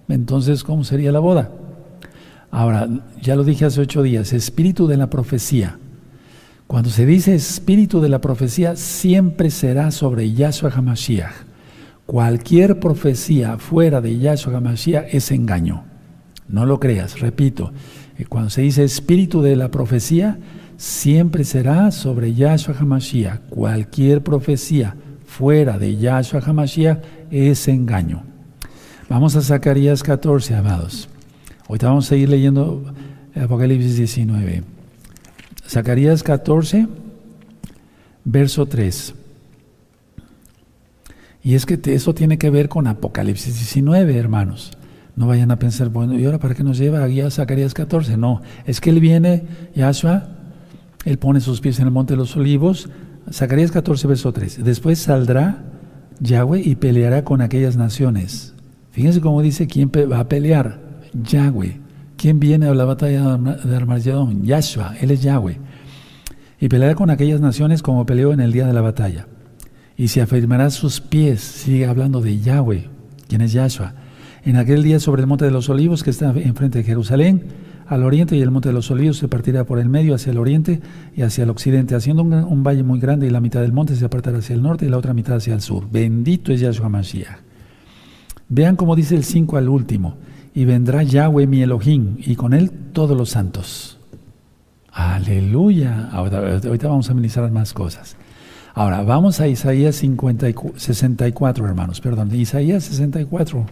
entonces 0.07 0.63
¿cómo 0.63 0.83
sería 0.83 1.11
la 1.11 1.19
boda? 1.19 1.51
Ahora, 2.51 2.87
ya 3.21 3.35
lo 3.35 3.43
dije 3.43 3.65
hace 3.65 3.81
ocho 3.81 4.01
días, 4.01 4.33
espíritu 4.33 4.87
de 4.87 4.97
la 4.97 5.09
profecía. 5.09 5.77
Cuando 6.67 6.89
se 6.89 7.05
dice 7.05 7.35
espíritu 7.35 8.01
de 8.01 8.09
la 8.09 8.21
profecía, 8.21 8.75
siempre 8.75 9.49
será 9.49 9.91
sobre 9.91 10.31
Yahshua 10.33 10.71
HaMashiach. 10.71 11.44
Cualquier 12.05 12.79
profecía 12.79 13.57
fuera 13.57 13.99
de 13.99 14.19
Yahshua 14.19 14.57
HaMashiach 14.57 15.13
es 15.13 15.31
engaño. 15.31 15.85
No 16.47 16.65
lo 16.65 16.79
creas, 16.79 17.19
repito. 17.19 17.71
Eh, 18.17 18.25
cuando 18.25 18.51
se 18.51 18.61
dice 18.61 18.83
espíritu 18.83 19.41
de 19.41 19.55
la 19.55 19.71
profecía, 19.71 20.37
siempre 20.77 21.43
será 21.43 21.89
sobre 21.89 22.35
Yahshua 22.35 22.75
HaMashiach. 22.79 23.49
Cualquier 23.49 24.21
profecía 24.21 24.95
fuera 25.25 25.79
de 25.79 25.97
Yahshua 25.97 26.41
HaMashiach 26.41 26.99
es 27.31 27.67
engaño. 27.67 28.23
Vamos 29.09 29.35
a 29.35 29.41
Zacarías 29.41 30.03
14, 30.03 30.55
amados. 30.55 31.09
Ahorita 31.67 31.87
vamos 31.87 32.05
a 32.05 32.09
seguir 32.09 32.29
leyendo 32.29 32.93
Apocalipsis 33.35 33.97
19. 33.97 34.63
Zacarías 35.67 36.21
14, 36.21 36.87
verso 38.23 38.67
3. 38.67 39.24
Y 41.45 41.53
es 41.53 41.67
que 41.67 41.79
eso 41.93 42.15
tiene 42.15 42.39
que 42.39 42.49
ver 42.49 42.69
con 42.69 42.87
Apocalipsis 42.87 43.53
19, 43.59 44.17
hermanos. 44.17 44.71
No 45.15 45.27
vayan 45.27 45.51
a 45.51 45.59
pensar, 45.59 45.89
bueno, 45.89 46.17
¿y 46.17 46.25
ahora 46.25 46.39
para 46.39 46.55
qué 46.55 46.63
nos 46.63 46.79
lleva 46.79 47.03
aquí 47.03 47.21
a 47.21 47.29
Zacarías 47.29 47.75
14? 47.75 48.17
No, 48.17 48.41
es 48.65 48.81
que 48.81 48.89
él 48.89 48.99
viene, 48.99 49.43
Yahshua, 49.75 50.27
él 51.05 51.19
pone 51.19 51.41
sus 51.41 51.61
pies 51.61 51.79
en 51.79 51.85
el 51.85 51.91
monte 51.91 52.13
de 52.13 52.17
los 52.17 52.35
olivos. 52.35 52.89
Zacarías 53.31 53.71
14, 53.71 54.07
verso 54.07 54.33
3. 54.33 54.63
Después 54.63 54.97
saldrá 54.97 55.63
Yahweh 56.19 56.63
y 56.65 56.75
peleará 56.77 57.23
con 57.23 57.41
aquellas 57.41 57.77
naciones 57.77 58.55
Fíjense 58.89 59.21
cómo 59.21 59.43
dice 59.43 59.67
quién 59.67 59.91
va 59.93 60.21
a 60.21 60.27
pelear. 60.29 60.79
Yahweh. 61.13 61.79
¿Quién 62.17 62.39
viene 62.39 62.65
a 62.67 62.73
la 62.73 62.85
batalla 62.85 63.37
de 63.37 63.75
Armagedón? 63.75 64.45
Yahshua, 64.45 64.95
él 64.99 65.11
es 65.11 65.21
Yahweh. 65.21 65.59
Y 66.59 66.69
peleará 66.69 66.95
con 66.95 67.11
aquellas 67.11 67.39
naciones 67.39 67.83
como 67.83 68.05
peleó 68.07 68.33
en 68.33 68.39
el 68.39 68.51
día 68.51 68.65
de 68.65 68.73
la 68.73 68.79
batalla. 68.81 69.27
Y 69.97 70.09
se 70.09 70.21
afirmará 70.21 70.69
sus 70.69 71.01
pies, 71.01 71.41
sigue 71.41 71.85
hablando 71.85 72.21
de 72.21 72.39
Yahweh, 72.39 72.89
quien 73.27 73.41
es 73.41 73.53
Yahshua. 73.53 73.93
En 74.43 74.57
aquel 74.57 74.83
día 74.83 74.99
sobre 74.99 75.21
el 75.21 75.27
monte 75.27 75.45
de 75.45 75.51
los 75.51 75.69
olivos 75.69 76.03
que 76.03 76.09
está 76.09 76.31
enfrente 76.31 76.79
de 76.79 76.83
Jerusalén, 76.83 77.43
al 77.87 78.03
oriente 78.03 78.35
y 78.35 78.41
el 78.41 78.51
monte 78.51 78.69
de 78.69 78.73
los 78.73 78.89
olivos 78.89 79.17
se 79.17 79.27
partirá 79.27 79.63
por 79.63 79.79
el 79.79 79.89
medio 79.89 80.15
hacia 80.15 80.31
el 80.31 80.39
oriente 80.39 80.81
y 81.15 81.21
hacia 81.21 81.43
el 81.43 81.49
occidente, 81.49 81.95
haciendo 81.95 82.23
un, 82.23 82.63
valle 82.63 82.83
muy 82.83 82.99
grande 82.99 83.27
y 83.27 83.29
la 83.29 83.41
mitad 83.41 83.61
del 83.61 83.73
monte 83.73 83.95
se 83.95 84.05
apartará 84.05 84.39
hacia 84.39 84.55
el 84.55 84.61
norte 84.61 84.85
y 84.85 84.89
la 84.89 84.97
otra 84.97 85.13
mitad 85.13 85.35
hacia 85.35 85.53
el 85.53 85.61
sur. 85.61 85.87
Bendito 85.91 86.51
es 86.51 86.61
Yahshua 86.61 86.89
Mashiach. 86.89 87.45
Vean 88.49 88.75
cómo 88.75 88.95
dice 88.95 89.15
el 89.15 89.23
5 89.23 89.57
al 89.57 89.69
último. 89.69 90.15
Y 90.53 90.65
vendrá 90.65 91.03
Yahweh 91.03 91.47
mi 91.47 91.61
Elohim, 91.61 92.15
y 92.17 92.35
con 92.35 92.53
él 92.53 92.71
todos 92.93 93.17
los 93.17 93.29
santos. 93.29 93.99
Aleluya. 94.91 96.09
Ahorita, 96.11 96.87
vamos 96.87 97.09
a 97.09 97.11
analizar 97.11 97.51
más 97.51 97.73
cosas. 97.73 98.15
Ahora, 98.77 99.03
vamos 99.03 99.39
a 99.39 99.47
Isaías 99.47 99.95
50 99.95 100.47
64, 100.75 101.65
hermanos. 101.65 102.01
Perdón, 102.01 102.35
Isaías 102.35 102.83
64. 102.83 103.65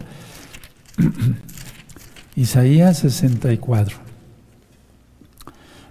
Isaías 2.36 2.98
64. 3.00 3.98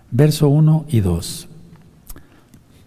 Verso 0.09 0.49
1 0.49 0.85
y 0.89 1.01
2. 1.01 1.47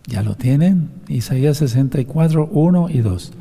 ¿Ya 0.09 0.25
lo 0.25 0.35
tienen? 0.35 0.91
Isaías 1.07 1.59
64, 1.59 2.49
1 2.51 2.91
y 2.91 2.99
2. 2.99 3.33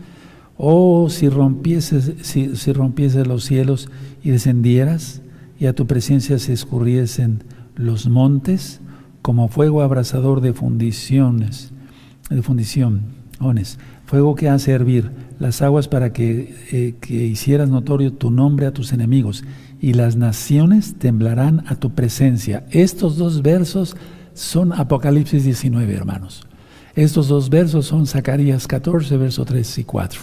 Oh, 0.58 1.10
si 1.10 1.28
rompieses, 1.28 2.14
si, 2.22 2.74
los 2.74 3.46
cielos 3.46 3.90
y 4.24 4.30
descendieras, 4.30 5.24
y 5.60 5.66
a 5.66 5.74
tu 5.74 5.88
presencia 5.88 6.38
se 6.38 6.54
escurriesen 6.54 7.46
los 7.74 8.08
montes, 8.08 8.80
como 9.24 9.48
fuego 9.48 9.82
abrasador 9.82 10.42
de 10.42 10.54
fundiciones, 10.54 11.74
de 12.30 12.42
fundición, 12.42 13.02
fuego 14.06 14.36
que 14.36 14.50
hace 14.50 14.72
hervir 14.72 15.12
las 15.40 15.62
aguas 15.62 15.88
para 15.88 16.14
que, 16.14 16.56
eh, 16.72 16.96
que 17.00 17.14
hicieras 17.14 17.70
notorio 17.70 18.14
tu 18.14 18.32
nombre 18.32 18.66
a 18.66 18.72
tus 18.72 18.94
enemigos, 18.94 19.44
y 19.80 19.94
las 19.94 20.16
naciones 20.16 20.96
temblarán 20.98 21.64
a 21.68 21.76
tu 21.76 21.92
presencia. 21.92 22.66
Estos 22.72 23.18
dos 23.18 23.42
versos 23.42 23.96
son 24.34 24.74
Apocalipsis 24.74 25.44
19, 25.44 25.94
hermanos. 25.94 26.48
Estos 26.96 27.28
dos 27.28 27.50
versos 27.50 27.86
son 27.86 28.08
Zacarías 28.08 28.68
14, 28.68 29.18
versos 29.18 29.46
3 29.46 29.80
y 29.80 29.84
4. 29.84 30.22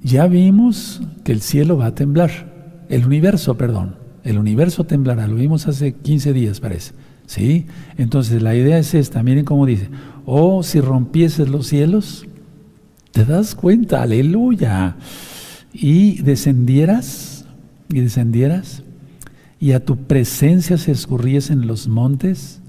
Ya 0.00 0.26
vimos 0.28 1.02
que 1.24 1.32
el 1.32 1.40
cielo 1.40 1.76
va 1.76 1.86
a 1.86 1.94
temblar, 1.94 2.86
el 2.88 3.04
universo, 3.04 3.56
perdón, 3.56 3.96
el 4.22 4.38
universo 4.38 4.84
temblará, 4.84 5.26
lo 5.26 5.34
vimos 5.34 5.66
hace 5.66 5.94
15 5.94 6.32
días 6.32 6.60
parece. 6.60 6.92
¿Sí? 7.28 7.66
Entonces 7.98 8.40
la 8.40 8.54
idea 8.54 8.78
es 8.78 8.94
esta, 8.94 9.22
miren 9.22 9.44
cómo 9.44 9.66
dice, 9.66 9.90
oh, 10.24 10.62
si 10.62 10.80
rompieses 10.80 11.50
los 11.50 11.66
cielos, 11.66 12.26
te 13.12 13.26
das 13.26 13.54
cuenta, 13.54 14.00
aleluya, 14.00 14.96
y 15.74 16.22
descendieras, 16.22 17.44
y 17.90 18.00
descendieras, 18.00 18.82
y 19.60 19.72
a 19.72 19.84
tu 19.84 19.98
presencia 19.98 20.78
se 20.78 20.90
escurriesen 20.90 21.66
los 21.66 21.86
montes, 21.86 22.62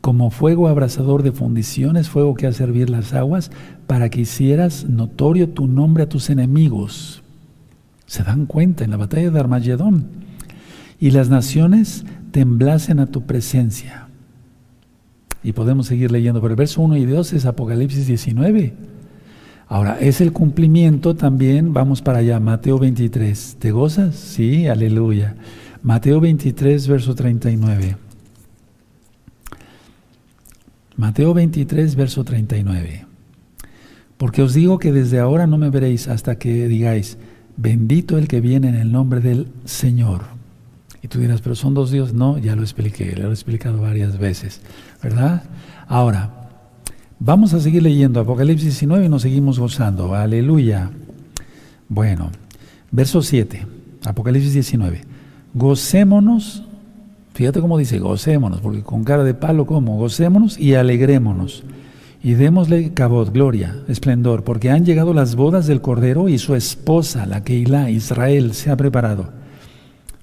como 0.00 0.30
fuego 0.30 0.68
abrasador 0.68 1.24
de 1.24 1.32
fundiciones, 1.32 2.08
fuego 2.08 2.34
que 2.34 2.46
hace 2.46 2.62
hervir 2.62 2.90
las 2.90 3.12
aguas, 3.12 3.50
para 3.88 4.08
que 4.08 4.20
hicieras 4.20 4.88
notorio 4.88 5.48
tu 5.48 5.66
nombre 5.66 6.04
a 6.04 6.08
tus 6.08 6.30
enemigos. 6.30 7.24
Se 8.06 8.22
dan 8.22 8.46
cuenta 8.46 8.84
en 8.84 8.92
la 8.92 8.98
batalla 8.98 9.32
de 9.32 9.40
Armagedón. 9.40 10.06
Y 10.98 11.10
las 11.10 11.28
naciones 11.28 12.04
temblasen 12.30 13.00
a 13.00 13.06
tu 13.06 13.22
presencia. 13.26 14.08
Y 15.42 15.52
podemos 15.52 15.86
seguir 15.86 16.10
leyendo, 16.10 16.40
pero 16.40 16.52
el 16.54 16.58
verso 16.58 16.80
1 16.82 16.96
y 16.96 17.04
2 17.04 17.34
es 17.34 17.46
Apocalipsis 17.46 18.06
19. 18.06 18.74
Ahora, 19.68 19.98
es 20.00 20.20
el 20.20 20.32
cumplimiento 20.32 21.16
también, 21.16 21.72
vamos 21.72 22.02
para 22.02 22.18
allá, 22.18 22.38
Mateo 22.40 22.78
23. 22.78 23.56
¿Te 23.58 23.72
gozas? 23.72 24.14
Sí, 24.14 24.66
aleluya. 24.66 25.36
Mateo 25.82 26.20
23, 26.20 26.88
verso 26.88 27.14
39. 27.14 27.96
Mateo 30.96 31.34
23, 31.34 31.94
verso 31.94 32.24
39. 32.24 33.06
Porque 34.16 34.42
os 34.42 34.54
digo 34.54 34.78
que 34.78 34.92
desde 34.92 35.18
ahora 35.18 35.46
no 35.46 35.58
me 35.58 35.70
veréis 35.70 36.08
hasta 36.08 36.38
que 36.38 36.68
digáis, 36.68 37.18
bendito 37.56 38.18
el 38.18 38.28
que 38.28 38.40
viene 38.40 38.68
en 38.68 38.76
el 38.76 38.92
nombre 38.92 39.20
del 39.20 39.48
Señor. 39.64 40.35
Y 41.02 41.08
tú 41.08 41.18
dirás, 41.20 41.40
pero 41.40 41.54
son 41.54 41.74
dos 41.74 41.90
dioses. 41.90 42.14
No, 42.14 42.38
ya 42.38 42.56
lo 42.56 42.62
expliqué, 42.62 43.14
lo 43.16 43.30
he 43.30 43.32
explicado 43.32 43.80
varias 43.80 44.18
veces, 44.18 44.60
¿verdad? 45.02 45.44
Ahora, 45.86 46.50
vamos 47.18 47.52
a 47.54 47.60
seguir 47.60 47.82
leyendo 47.82 48.20
Apocalipsis 48.20 48.64
19 48.80 49.06
y 49.06 49.08
nos 49.08 49.22
seguimos 49.22 49.58
gozando. 49.58 50.14
Aleluya. 50.14 50.90
Bueno, 51.88 52.30
verso 52.90 53.22
7, 53.22 53.66
Apocalipsis 54.04 54.52
19. 54.52 55.02
Gocémonos 55.54 56.62
Fíjate 57.36 57.60
cómo 57.60 57.76
dice, 57.76 57.98
gocémonos, 57.98 58.62
porque 58.62 58.80
con 58.80 59.04
cara 59.04 59.22
de 59.22 59.34
palo, 59.34 59.66
¿cómo? 59.66 59.98
Gocémonos 59.98 60.58
y 60.58 60.72
alegrémonos. 60.72 61.64
Y 62.22 62.32
démosle 62.32 62.94
cabot, 62.94 63.30
gloria, 63.30 63.76
esplendor, 63.88 64.42
porque 64.42 64.70
han 64.70 64.86
llegado 64.86 65.12
las 65.12 65.36
bodas 65.36 65.66
del 65.66 65.82
Cordero 65.82 66.30
y 66.30 66.38
su 66.38 66.54
esposa, 66.54 67.26
la 67.26 67.44
Keilah, 67.44 67.90
Israel, 67.90 68.54
se 68.54 68.70
ha 68.70 68.76
preparado. 68.78 69.28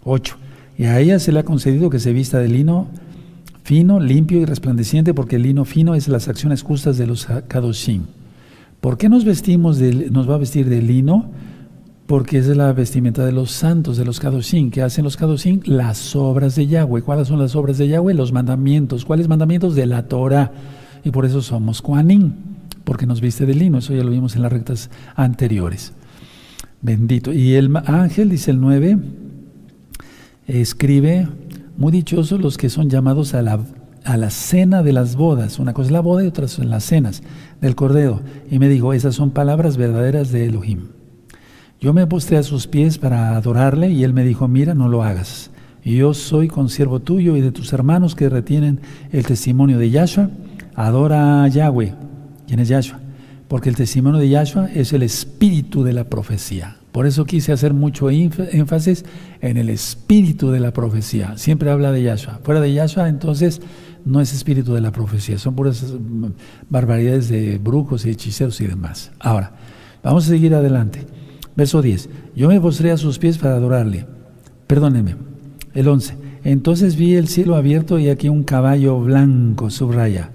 8. 0.03 0.38
Y 0.77 0.86
a 0.86 0.99
ella 0.99 1.19
se 1.19 1.31
le 1.31 1.39
ha 1.39 1.43
concedido 1.43 1.89
que 1.89 1.99
se 1.99 2.13
vista 2.13 2.39
de 2.39 2.49
lino 2.49 2.88
fino, 3.63 3.99
limpio 3.99 4.39
y 4.39 4.45
resplandeciente, 4.45 5.13
porque 5.13 5.38
el 5.38 5.43
lino 5.43 5.65
fino 5.65 5.95
es 5.95 6.07
las 6.07 6.27
acciones 6.27 6.63
justas 6.63 6.97
de 6.97 7.07
los 7.07 7.27
Kadoshim. 7.47 8.03
¿Por 8.81 8.97
qué 8.97 9.07
nos 9.07 9.23
vestimos 9.23 9.77
de, 9.77 10.09
nos 10.12 10.29
va 10.29 10.36
a 10.36 10.39
vestir 10.39 10.67
de 10.67 10.81
lino? 10.81 11.31
porque 12.05 12.38
es 12.38 12.47
la 12.47 12.73
vestimenta 12.73 13.25
de 13.25 13.31
los 13.31 13.51
santos, 13.51 13.97
de 13.97 14.05
los 14.05 14.19
Kadoshim. 14.19 14.71
¿Qué 14.71 14.81
hacen 14.81 15.03
los 15.03 15.17
Kadoshim? 15.17 15.62
Las 15.65 16.15
obras 16.15 16.55
de 16.55 16.67
Yahweh. 16.67 17.01
¿Cuáles 17.01 17.27
son 17.27 17.39
las 17.39 17.55
obras 17.55 17.77
de 17.77 17.88
Yahweh? 17.88 18.13
Los 18.13 18.31
mandamientos. 18.31 19.05
¿Cuáles 19.05 19.27
mandamientos? 19.27 19.73
De 19.73 19.86
la 19.86 20.07
Torah. 20.07 20.51
Y 21.03 21.12
por 21.12 21.25
eso 21.25 21.41
somos 21.41 21.81
Koanim, 21.81 22.33
porque 22.83 23.05
nos 23.05 23.21
viste 23.21 23.45
de 23.45 23.55
lino. 23.55 23.77
Eso 23.77 23.93
ya 23.93 24.03
lo 24.03 24.12
vimos 24.12 24.36
en 24.36 24.41
las 24.41 24.51
rectas 24.51 24.89
anteriores. 25.15 25.93
Bendito. 26.81 27.31
Y 27.31 27.55
el 27.55 27.75
ángel, 27.86 28.29
dice 28.29 28.51
el 28.51 28.59
9, 28.59 28.97
escribe, 30.47 31.27
muy 31.77 31.91
dichosos 31.91 32.39
los 32.39 32.58
que 32.58 32.69
son 32.69 32.89
llamados 32.89 33.34
a 33.34 33.41
la, 33.41 33.60
a 34.03 34.17
la 34.17 34.29
cena 34.29 34.84
de 34.84 34.93
las 34.93 35.15
bodas. 35.15 35.60
Una 35.60 35.73
cosa 35.73 35.88
es 35.88 35.91
la 35.91 36.01
boda 36.01 36.23
y 36.23 36.27
otra 36.27 36.47
son 36.47 36.69
las 36.69 36.84
cenas 36.84 37.23
del 37.62 37.75
Cordero. 37.75 38.21
Y 38.49 38.60
me 38.60 38.69
dijo, 38.69 38.93
esas 38.93 39.15
son 39.15 39.32
palabras 39.32 39.77
verdaderas 39.77 40.32
de 40.32 40.45
Elohim. 40.45 40.89
Yo 41.79 41.93
me 41.93 42.08
postré 42.08 42.38
a 42.38 42.43
sus 42.43 42.67
pies 42.67 42.97
para 42.97 43.36
adorarle 43.36 43.91
y 43.91 44.03
él 44.03 44.13
me 44.13 44.23
dijo, 44.23 44.47
mira, 44.47 44.73
no 44.73 44.88
lo 44.88 45.03
hagas. 45.03 45.51
Yo 45.84 46.13
soy 46.13 46.47
consiervo 46.47 47.01
tuyo 47.01 47.36
y 47.36 47.41
de 47.41 47.51
tus 47.51 47.73
hermanos 47.73 48.15
que 48.15 48.29
retienen 48.29 48.79
el 49.12 49.25
testimonio 49.25 49.77
de 49.77 49.89
Yahshua. 49.89 50.29
Adora 50.75 51.43
a 51.43 51.47
Yahweh. 51.49 51.93
¿Quién 52.47 52.60
es 52.60 52.69
Yahshua? 52.69 52.99
Porque 53.49 53.69
el 53.69 53.75
testimonio 53.75 54.19
de 54.19 54.29
Yahshua 54.29 54.69
es 54.73 54.93
el 54.93 55.03
espíritu 55.03 55.84
de 55.84 55.93
la 55.93 56.06
profecía. 56.06 56.77
Por 56.93 57.08
eso 57.08 57.25
quise 57.25 57.51
hacer 57.51 57.73
mucho 57.73 58.12
énfasis 58.12 59.03
en 59.41 59.58
el 59.58 59.69
espíritu 59.69 60.51
de 60.51 60.60
la 60.60 60.73
profecía. 60.73 61.36
Siempre 61.39 61.71
habla 61.71 61.91
de 61.91 62.03
Yahshua. 62.03 62.39
Fuera 62.43 62.62
de 62.62 62.71
Yahshua, 62.71 63.10
entonces, 63.10 63.62
no 64.06 64.21
es 64.21 64.32
espíritu 64.32 64.75
de 64.75 64.82
la 64.82 64.91
profecía. 64.91 65.39
Son 65.39 65.56
puras 65.56 65.84
mm, 65.91 66.27
barbaridades 66.69 67.29
de 67.29 67.58
brujos 67.58 68.06
y 68.06 68.12
hechiceros 68.12 68.62
y 68.62 68.67
demás. 68.67 69.12
Ahora, 69.19 69.53
vamos 70.03 70.25
a 70.25 70.29
seguir 70.29 70.53
adelante. 70.53 71.08
Verso 71.56 71.82
10. 71.82 72.10
Yo 72.36 72.47
me 72.47 72.62
postré 72.62 72.91
a 72.91 72.97
sus 72.97 73.17
pies 73.17 73.39
para 73.39 73.56
adorarle. 73.56 74.06
Perdóneme. 74.67 75.15
El 75.73 75.88
11. 75.88 76.15
Entonces 76.43 76.95
vi 76.95 77.15
el 77.15 77.27
cielo 77.27 77.56
abierto 77.56 77.97
y 77.97 78.10
aquí 78.10 78.29
un 78.29 78.43
caballo 78.43 78.99
blanco, 78.99 79.71
subraya. 79.71 80.29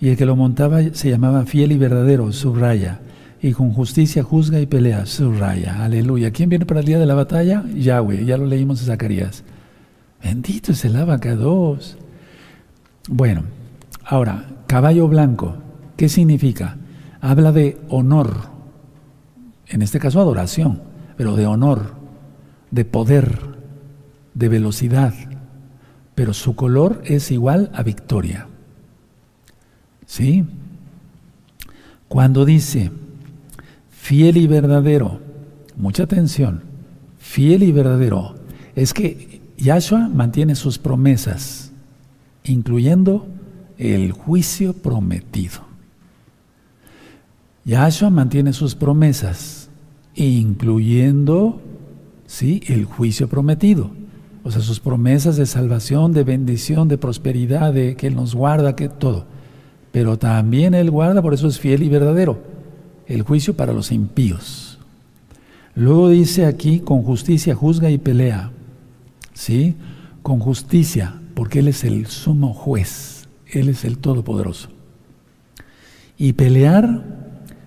Y 0.00 0.10
el 0.10 0.16
que 0.16 0.26
lo 0.26 0.36
montaba 0.36 0.80
se 0.92 1.10
llamaba 1.10 1.44
fiel 1.44 1.72
y 1.72 1.76
verdadero, 1.76 2.30
subraya 2.30 3.00
y 3.44 3.52
con 3.52 3.74
justicia 3.74 4.22
juzga 4.22 4.58
y 4.58 4.64
pelea. 4.64 5.04
raya, 5.38 5.84
aleluya. 5.84 6.30
¿Quién 6.30 6.48
viene 6.48 6.64
para 6.64 6.80
el 6.80 6.86
día 6.86 6.98
de 6.98 7.04
la 7.04 7.12
batalla? 7.12 7.62
Yahweh, 7.74 8.24
ya 8.24 8.38
lo 8.38 8.46
leímos 8.46 8.80
en 8.80 8.86
Zacarías. 8.86 9.44
Bendito 10.22 10.72
es 10.72 10.82
el 10.86 10.96
abacados. 10.96 11.98
Bueno, 13.06 13.42
ahora, 14.02 14.46
caballo 14.66 15.08
blanco, 15.08 15.56
¿qué 15.98 16.08
significa? 16.08 16.78
Habla 17.20 17.52
de 17.52 17.76
honor, 17.90 18.48
en 19.66 19.82
este 19.82 19.98
caso 19.98 20.22
adoración, 20.22 20.80
pero 21.18 21.36
de 21.36 21.46
honor, 21.46 21.96
de 22.70 22.86
poder, 22.86 23.40
de 24.32 24.48
velocidad, 24.48 25.12
pero 26.14 26.32
su 26.32 26.56
color 26.56 27.02
es 27.04 27.30
igual 27.30 27.70
a 27.74 27.82
victoria. 27.82 28.46
¿Sí? 30.06 30.46
Cuando 32.08 32.46
dice, 32.46 32.90
fiel 34.04 34.36
y 34.36 34.46
verdadero. 34.46 35.18
Mucha 35.78 36.02
atención. 36.02 36.60
Fiel 37.16 37.62
y 37.62 37.72
verdadero. 37.72 38.34
Es 38.76 38.92
que 38.92 39.40
Yahshua 39.56 40.10
mantiene 40.10 40.56
sus 40.56 40.78
promesas, 40.78 41.72
incluyendo 42.44 43.26
el 43.78 44.12
juicio 44.12 44.74
prometido. 44.74 45.62
Yahshua 47.64 48.10
mantiene 48.10 48.52
sus 48.52 48.74
promesas, 48.74 49.70
incluyendo 50.14 51.62
¿sí? 52.26 52.62
el 52.66 52.84
juicio 52.84 53.26
prometido. 53.26 53.90
O 54.42 54.50
sea, 54.50 54.60
sus 54.60 54.80
promesas 54.80 55.38
de 55.38 55.46
salvación, 55.46 56.12
de 56.12 56.24
bendición, 56.24 56.88
de 56.88 56.98
prosperidad, 56.98 57.72
de 57.72 57.96
que 57.96 58.08
Él 58.08 58.16
nos 58.16 58.34
guarda, 58.34 58.76
que 58.76 58.90
todo. 58.90 59.24
Pero 59.92 60.18
también 60.18 60.74
Él 60.74 60.90
guarda, 60.90 61.22
por 61.22 61.32
eso 61.32 61.48
es 61.48 61.58
fiel 61.58 61.82
y 61.82 61.88
verdadero 61.88 62.53
el 63.06 63.22
juicio 63.22 63.54
para 63.56 63.72
los 63.72 63.92
impíos. 63.92 64.78
Luego 65.74 66.08
dice 66.08 66.46
aquí, 66.46 66.80
con 66.80 67.02
justicia 67.02 67.54
juzga 67.54 67.90
y 67.90 67.98
pelea. 67.98 68.50
¿Sí? 69.32 69.74
Con 70.22 70.38
justicia, 70.38 71.20
porque 71.34 71.58
Él 71.58 71.68
es 71.68 71.84
el 71.84 72.06
sumo 72.06 72.54
juez, 72.54 73.28
Él 73.46 73.68
es 73.68 73.84
el 73.84 73.98
todopoderoso. 73.98 74.68
Y 76.16 76.34
pelear 76.34 77.04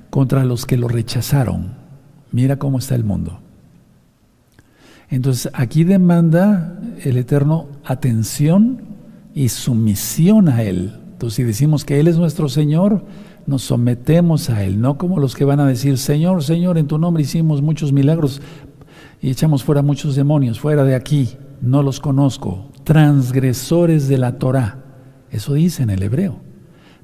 contra 0.10 0.46
los 0.46 0.66
que 0.66 0.78
lo 0.78 0.88
rechazaron. 0.88 1.76
Mira 2.32 2.58
cómo 2.58 2.80
está 2.80 2.96
el 2.96 3.04
mundo. 3.04 3.40
Entonces 5.10 5.52
aquí 5.54 5.84
demanda 5.84 6.80
el 7.04 7.18
Eterno 7.18 7.68
atención 7.86 8.82
y 9.34 9.50
sumisión 9.50 10.50
a 10.50 10.64
Él. 10.64 10.94
Entonces 11.12 11.36
si 11.36 11.44
decimos 11.44 11.86
que 11.86 12.00
Él 12.00 12.08
es 12.08 12.18
nuestro 12.18 12.50
Señor, 12.50 13.06
nos 13.48 13.64
sometemos 13.64 14.50
a 14.50 14.64
Él, 14.64 14.80
no 14.80 14.98
como 14.98 15.20
los 15.20 15.36
que 15.36 15.46
van 15.46 15.60
a 15.60 15.66
decir, 15.66 15.98
Señor, 15.98 16.44
Señor, 16.44 16.78
en 16.78 16.88
tu 16.88 16.98
nombre 16.98 17.24
hicimos 17.24 17.62
muchos 17.62 17.94
milagros 17.94 18.42
y 19.22 19.32
echamos 19.32 19.64
fuera 19.64 19.82
muchos 19.82 20.16
demonios, 20.16 20.60
fuera 20.60 20.84
de 20.84 20.94
aquí, 20.94 21.30
no 21.62 21.82
los 21.82 22.00
conozco, 22.00 22.70
transgresores 22.84 24.08
de 24.08 24.18
la 24.18 24.38
Torah, 24.38 24.84
eso 25.32 25.54
dice 25.54 25.82
en 25.82 25.90
el 25.90 26.04
hebreo, 26.04 26.40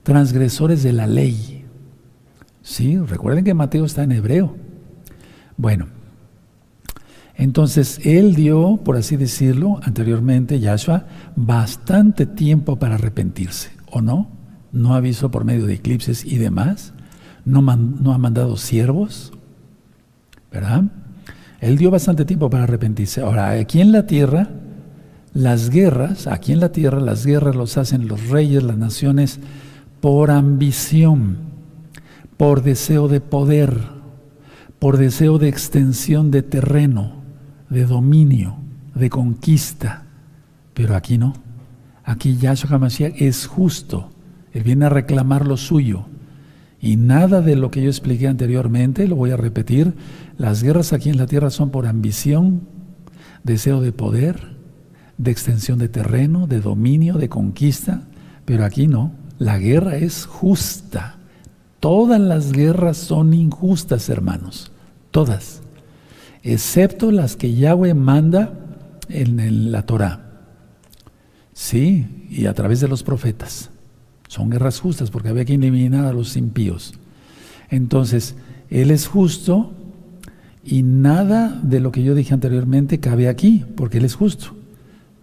transgresores 0.04 0.84
de 0.84 0.94
la 0.94 1.08
ley. 1.08 1.66
Sí, 2.62 2.98
recuerden 2.98 3.44
que 3.44 3.54
Mateo 3.54 3.86
está 3.86 4.04
en 4.04 4.12
hebreo. 4.12 4.56
Bueno, 5.58 5.88
entonces 7.36 8.00
él 8.04 8.36
dio, 8.36 8.78
por 8.84 8.96
así 8.96 9.18
decirlo, 9.18 9.80
anteriormente, 9.84 10.60
Yahshua, 10.60 11.06
bastante 11.36 12.26
tiempo 12.26 12.78
para 12.78 12.96
arrepentirse, 12.96 13.72
¿o 13.92 14.02
no? 14.02 14.43
No 14.74 14.96
avisó 14.96 15.32
por 15.32 15.46
medio 15.46 15.66
de 15.66 15.76
eclipses 15.76 16.26
y 16.26 16.38
demás, 16.38 16.94
no, 17.46 17.60
ha 17.70 18.18
mandado 18.18 18.58
siervos, 18.58 19.32
¿verdad? 20.52 20.84
Él 21.62 21.78
dio 21.78 21.92
bastante 21.92 22.26
tiempo 22.26 22.50
para 22.50 22.64
arrepentirse. 22.64 23.22
Ahora, 23.22 23.52
aquí 23.52 23.80
en 23.80 23.92
la 23.92 24.08
tierra, 24.08 24.50
las 25.34 25.70
guerras, 25.70 26.28
aquí 26.28 26.52
en 26.52 26.60
la 26.60 26.72
tierra, 26.72 27.00
las 27.00 27.26
guerras 27.26 27.56
los 27.56 27.78
hacen 27.78 28.08
los 28.08 28.30
reyes, 28.30 28.64
las 28.64 28.78
naciones, 28.78 29.40
por 30.02 30.32
ambición, 30.32 31.38
por 32.36 32.64
deseo 32.64 33.08
de 33.08 33.22
poder, 33.22 33.80
por 34.80 34.98
deseo 34.98 35.38
de 35.38 35.50
extensión 35.50 36.32
de 36.32 36.42
terreno, 36.42 37.14
de 37.70 37.86
dominio, 37.86 38.58
de 38.96 39.10
conquista. 39.10 40.04
Pero 40.74 40.96
aquí 40.96 41.18
no. 41.18 41.34
Aquí 42.04 42.38
Yahshua 42.38 42.76
HaMashiach 42.76 43.22
es 43.22 43.48
justo. 43.48 44.13
Él 44.54 44.64
viene 44.64 44.86
a 44.86 44.90
reclamar 44.90 45.48
lo 45.48 45.58
suyo. 45.58 46.06
Y 46.80 46.98
nada 46.98 47.42
de 47.42 47.56
lo 47.56 47.72
que 47.72 47.82
yo 47.82 47.90
expliqué 47.90 48.28
anteriormente, 48.28 49.08
lo 49.08 49.16
voy 49.16 49.32
a 49.32 49.38
repetir, 49.38 49.94
las 50.38 50.64
guerras 50.64 50.94
aquí 50.94 51.10
en 51.10 51.18
la 51.18 51.28
tierra 51.28 51.50
son 51.50 51.70
por 51.70 51.88
ambición, 51.88 52.62
deseo 53.44 53.82
de 53.82 53.92
poder, 53.92 54.58
de 55.18 55.32
extensión 55.32 55.80
de 55.80 55.90
terreno, 55.90 56.46
de 56.46 56.60
dominio, 56.60 57.16
de 57.16 57.30
conquista, 57.30 58.04
pero 58.46 58.66
aquí 58.66 58.88
no, 58.88 59.14
la 59.40 59.58
guerra 59.58 59.96
es 59.96 60.26
justa. 60.26 61.18
Todas 61.80 62.20
las 62.20 62.52
guerras 62.52 62.98
son 62.98 63.34
injustas, 63.34 64.10
hermanos, 64.10 64.72
todas, 65.12 65.62
excepto 66.44 67.12
las 67.12 67.36
que 67.36 67.54
Yahweh 67.56 67.94
manda 67.94 68.54
en 69.10 69.72
la 69.72 69.86
Torah. 69.86 70.20
Sí, 71.54 72.28
y 72.30 72.46
a 72.46 72.54
través 72.54 72.82
de 72.82 72.88
los 72.88 73.04
profetas. 73.04 73.70
Son 74.34 74.50
guerras 74.50 74.80
justas 74.80 75.12
porque 75.12 75.30
había 75.30 75.46
que 75.46 75.54
eliminar 75.54 76.06
a 76.06 76.12
los 76.12 76.36
impíos. 76.38 76.96
Entonces, 77.70 78.34
Él 78.72 78.90
es 78.90 79.06
justo 79.06 79.74
y 80.64 80.82
nada 80.82 81.60
de 81.62 81.80
lo 81.80 81.92
que 81.92 82.02
yo 82.02 82.16
dije 82.16 82.34
anteriormente 82.34 83.00
cabe 83.00 83.28
aquí, 83.28 83.64
porque 83.78 84.00
Él 84.00 84.06
es 84.06 84.16
justo. 84.16 84.56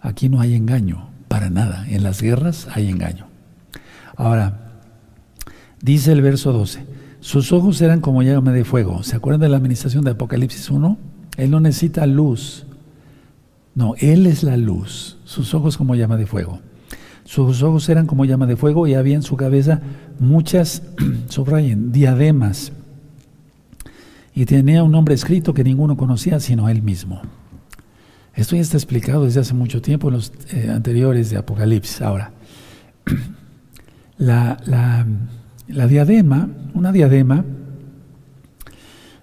Aquí 0.01 0.29
no 0.29 0.41
hay 0.41 0.55
engaño, 0.55 1.09
para 1.27 1.51
nada. 1.51 1.89
En 1.89 2.05
las 2.05 2.23
guerras 2.23 2.69
hay 2.73 2.89
engaño. 2.89 3.27
Ahora, 4.15 4.79
dice 5.83 6.13
el 6.13 6.23
verso 6.23 6.53
12, 6.53 6.85
sus 7.19 7.51
ojos 7.51 7.83
eran 7.83 8.01
como 8.01 8.23
llama 8.23 8.53
de 8.53 8.65
fuego. 8.65 9.03
¿Se 9.03 9.17
acuerdan 9.17 9.41
de 9.41 9.49
la 9.49 9.57
administración 9.57 10.05
de 10.05 10.13
Apocalipsis 10.13 10.71
1? 10.71 10.99
Él 11.37 11.51
no 11.51 11.59
necesita 11.59 12.07
luz. 12.07 12.65
No, 13.75 13.95
Él 13.99 14.27
es 14.27 14.45
la 14.45 14.57
luz. 14.57 15.19
Sus 15.25 15.53
ojos 15.53 15.77
como 15.77 15.97
llama 15.97 16.17
de 16.17 16.27
fuego. 16.27 16.61
Sus 17.31 17.63
ojos 17.63 17.89
eran 17.89 18.09
como 18.09 18.25
llama 18.25 18.45
de 18.47 18.57
fuego 18.57 18.89
y 18.89 18.95
había 18.95 19.15
en 19.15 19.23
su 19.23 19.37
cabeza 19.37 19.81
muchas, 20.19 20.83
subrayen, 21.29 21.93
diademas. 21.93 22.73
Y 24.35 24.47
tenía 24.47 24.83
un 24.83 24.91
nombre 24.91 25.15
escrito 25.15 25.55
que 25.55 25.63
ninguno 25.63 25.97
conocía 25.97 26.41
sino 26.41 26.69
él 26.69 26.83
mismo. 26.83 27.23
Esto 28.35 28.57
ya 28.57 28.63
está 28.63 28.79
explicado 28.79 29.27
desde 29.27 29.39
hace 29.39 29.55
mucho 29.55 29.81
tiempo 29.81 30.09
en 30.09 30.15
los 30.15 30.33
eh, 30.53 30.73
anteriores 30.75 31.31
de 31.31 31.37
Apocalipsis. 31.37 32.03
Ahora, 32.03 32.33
la, 34.19 35.07
la 35.69 35.87
diadema, 35.87 36.49
una 36.75 36.91
diadema, 36.91 37.45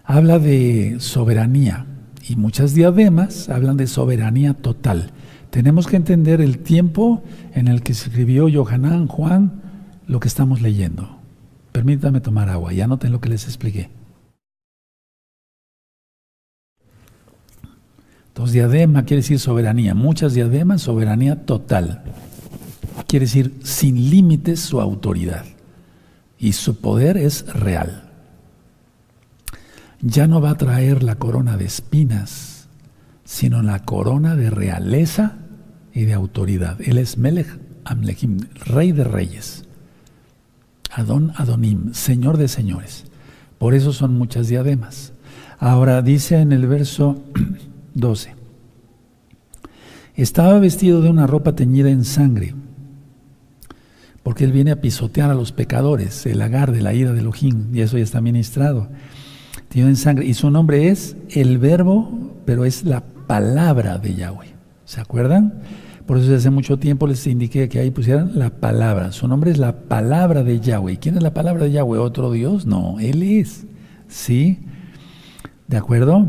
habla 0.06 0.40
de 0.40 0.96
soberanía 1.00 1.86
y 2.26 2.38
muchas 2.38 2.74
diademas 2.74 3.50
hablan 3.50 3.76
de 3.76 3.86
soberanía 3.86 4.54
total. 4.54 5.12
Tenemos 5.58 5.88
que 5.88 5.96
entender 5.96 6.40
el 6.40 6.60
tiempo 6.60 7.24
en 7.52 7.68
el 7.68 7.82
que 7.82 7.92
escribió 7.92 8.48
Johanán 8.48 9.08
Juan 9.08 9.64
lo 10.06 10.20
que 10.20 10.28
estamos 10.28 10.62
leyendo. 10.62 11.18
Permítame 11.72 12.22
tomar 12.22 12.48
agua, 12.48 12.74
ya 12.74 12.86
noten 12.86 13.12
lo 13.12 13.20
que 13.20 13.30
les 13.30 13.46
expliqué. 13.46 13.90
Entonces, 18.28 18.54
diadema 18.54 19.04
quiere 19.06 19.24
decir 19.24 19.40
soberanía. 19.40 19.96
Muchas 19.96 20.36
diademas, 20.36 20.84
soberanía 20.84 21.48
total. 21.48 22.04
Quiere 23.08 23.26
decir 23.26 23.60
sin 23.64 24.12
límites 24.12 24.60
su 24.60 24.80
autoridad. 24.80 25.46
Y 26.38 26.54
su 26.54 26.80
poder 26.80 27.18
es 27.18 27.52
real. 27.52 28.12
Ya 30.02 30.28
no 30.28 30.40
va 30.40 30.52
a 30.52 30.58
traer 30.58 31.02
la 31.02 31.16
corona 31.16 31.58
de 31.58 31.66
espinas 31.66 32.58
sino 33.28 33.62
la 33.62 33.80
corona 33.80 34.38
de 34.38 34.50
realeza 34.50 35.36
y 35.98 36.06
de 36.06 36.14
autoridad. 36.14 36.80
Él 36.80 37.00
es 37.00 37.18
Melech 37.18 37.48
Amlechim, 37.84 38.38
rey 38.68 38.92
de 38.92 39.04
reyes. 39.04 39.66
Adon 40.92 41.34
Adonim, 41.36 41.94
señor 41.94 42.38
de 42.38 42.48
señores. 42.48 43.06
Por 43.58 43.74
eso 43.74 43.92
son 43.94 44.14
muchas 44.16 44.48
diademas. 44.48 45.14
Ahora 45.58 46.04
dice 46.04 46.38
en 46.38 46.52
el 46.52 46.68
verso 46.68 47.24
12, 47.96 48.36
estaba 50.16 50.60
vestido 50.60 51.02
de 51.02 51.10
una 51.10 51.26
ropa 51.26 51.56
teñida 51.56 51.90
en 51.90 52.06
sangre, 52.06 52.54
porque 54.22 54.44
él 54.44 54.52
viene 54.52 54.70
a 54.70 54.82
pisotear 54.82 55.32
a 55.32 55.36
los 55.36 55.52
pecadores, 55.52 56.28
el 56.28 56.44
agar 56.44 56.72
de 56.72 56.82
la 56.82 56.94
ira 56.94 57.12
de 57.12 57.22
Elohim, 57.22 57.74
y 57.74 57.82
eso 57.82 57.98
ya 57.98 58.04
está 58.04 58.22
ministrado. 58.22 58.88
Teñido 59.70 59.90
en 59.90 59.96
sangre, 59.96 60.28
y 60.28 60.36
su 60.36 60.52
nombre 60.52 60.90
es 60.90 61.18
el 61.32 61.58
verbo, 61.58 62.36
pero 62.46 62.66
es 62.66 62.84
la 62.84 63.02
palabra 63.02 63.98
de 63.98 64.14
Yahweh. 64.14 64.54
¿Se 64.86 65.02
acuerdan? 65.02 65.64
Por 66.08 66.18
eso 66.18 66.34
hace 66.34 66.50
mucho 66.50 66.80
tiempo 66.80 67.06
les 67.06 67.28
indiqué 67.28 67.68
que 67.68 67.80
ahí 67.80 67.92
pusieran 67.92 68.32
la 68.36 68.50
palabra. 68.50 69.12
Su 69.12 69.28
nombre 69.28 69.52
es 69.52 69.58
la 69.58 69.82
palabra 69.82 70.42
de 70.42 70.62
Yahweh. 70.62 71.00
¿Quién 71.00 71.18
es 71.18 71.22
la 71.22 71.34
palabra 71.34 71.66
de 71.66 71.74
Yahweh? 71.74 72.00
¿Otro 72.00 72.32
Dios? 72.32 72.66
No, 72.66 72.98
Él 73.00 73.22
es. 73.22 73.68
¿Sí? 74.08 74.60
¿De 75.68 75.76
acuerdo? 75.76 76.26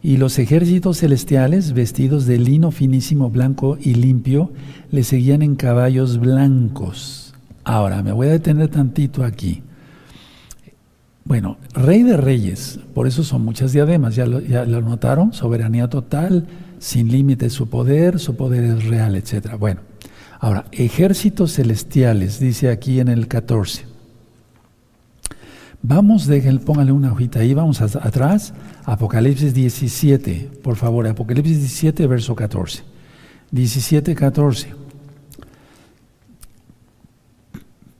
Y 0.00 0.16
los 0.16 0.38
ejércitos 0.38 0.98
celestiales, 0.98 1.72
vestidos 1.72 2.26
de 2.26 2.38
lino 2.38 2.70
finísimo, 2.70 3.30
blanco 3.30 3.76
y 3.80 3.94
limpio, 3.94 4.52
le 4.92 5.02
seguían 5.02 5.42
en 5.42 5.56
caballos 5.56 6.18
blancos. 6.18 7.34
Ahora, 7.64 8.00
me 8.02 8.12
voy 8.12 8.28
a 8.28 8.32
detener 8.32 8.68
tantito 8.68 9.24
aquí. 9.24 9.62
Bueno, 11.24 11.56
rey 11.72 12.02
de 12.02 12.16
reyes, 12.16 12.78
por 12.92 13.08
eso 13.08 13.24
son 13.24 13.44
muchas 13.44 13.72
diademas, 13.72 14.14
ya 14.14 14.26
lo, 14.26 14.40
ya 14.40 14.66
lo 14.66 14.82
notaron, 14.82 15.32
soberanía 15.32 15.88
total, 15.88 16.46
sin 16.84 17.10
límite 17.10 17.48
su 17.48 17.70
poder, 17.70 18.18
su 18.18 18.36
poder 18.36 18.62
es 18.62 18.84
real, 18.84 19.16
etc. 19.16 19.56
Bueno, 19.58 19.80
ahora, 20.38 20.66
ejércitos 20.70 21.54
celestiales, 21.54 22.38
dice 22.38 22.68
aquí 22.68 23.00
en 23.00 23.08
el 23.08 23.26
14. 23.26 23.86
Vamos, 25.80 26.26
déjenle, 26.26 26.60
póngale 26.60 26.92
una 26.92 27.10
hojita 27.10 27.38
ahí, 27.38 27.54
vamos 27.54 27.80
atrás, 27.80 28.52
Apocalipsis 28.84 29.54
17, 29.54 30.50
por 30.62 30.76
favor, 30.76 31.06
Apocalipsis 31.06 31.56
17, 31.56 32.06
verso 32.06 32.36
14. 32.36 32.82
17, 33.50 34.14
14. 34.14 34.74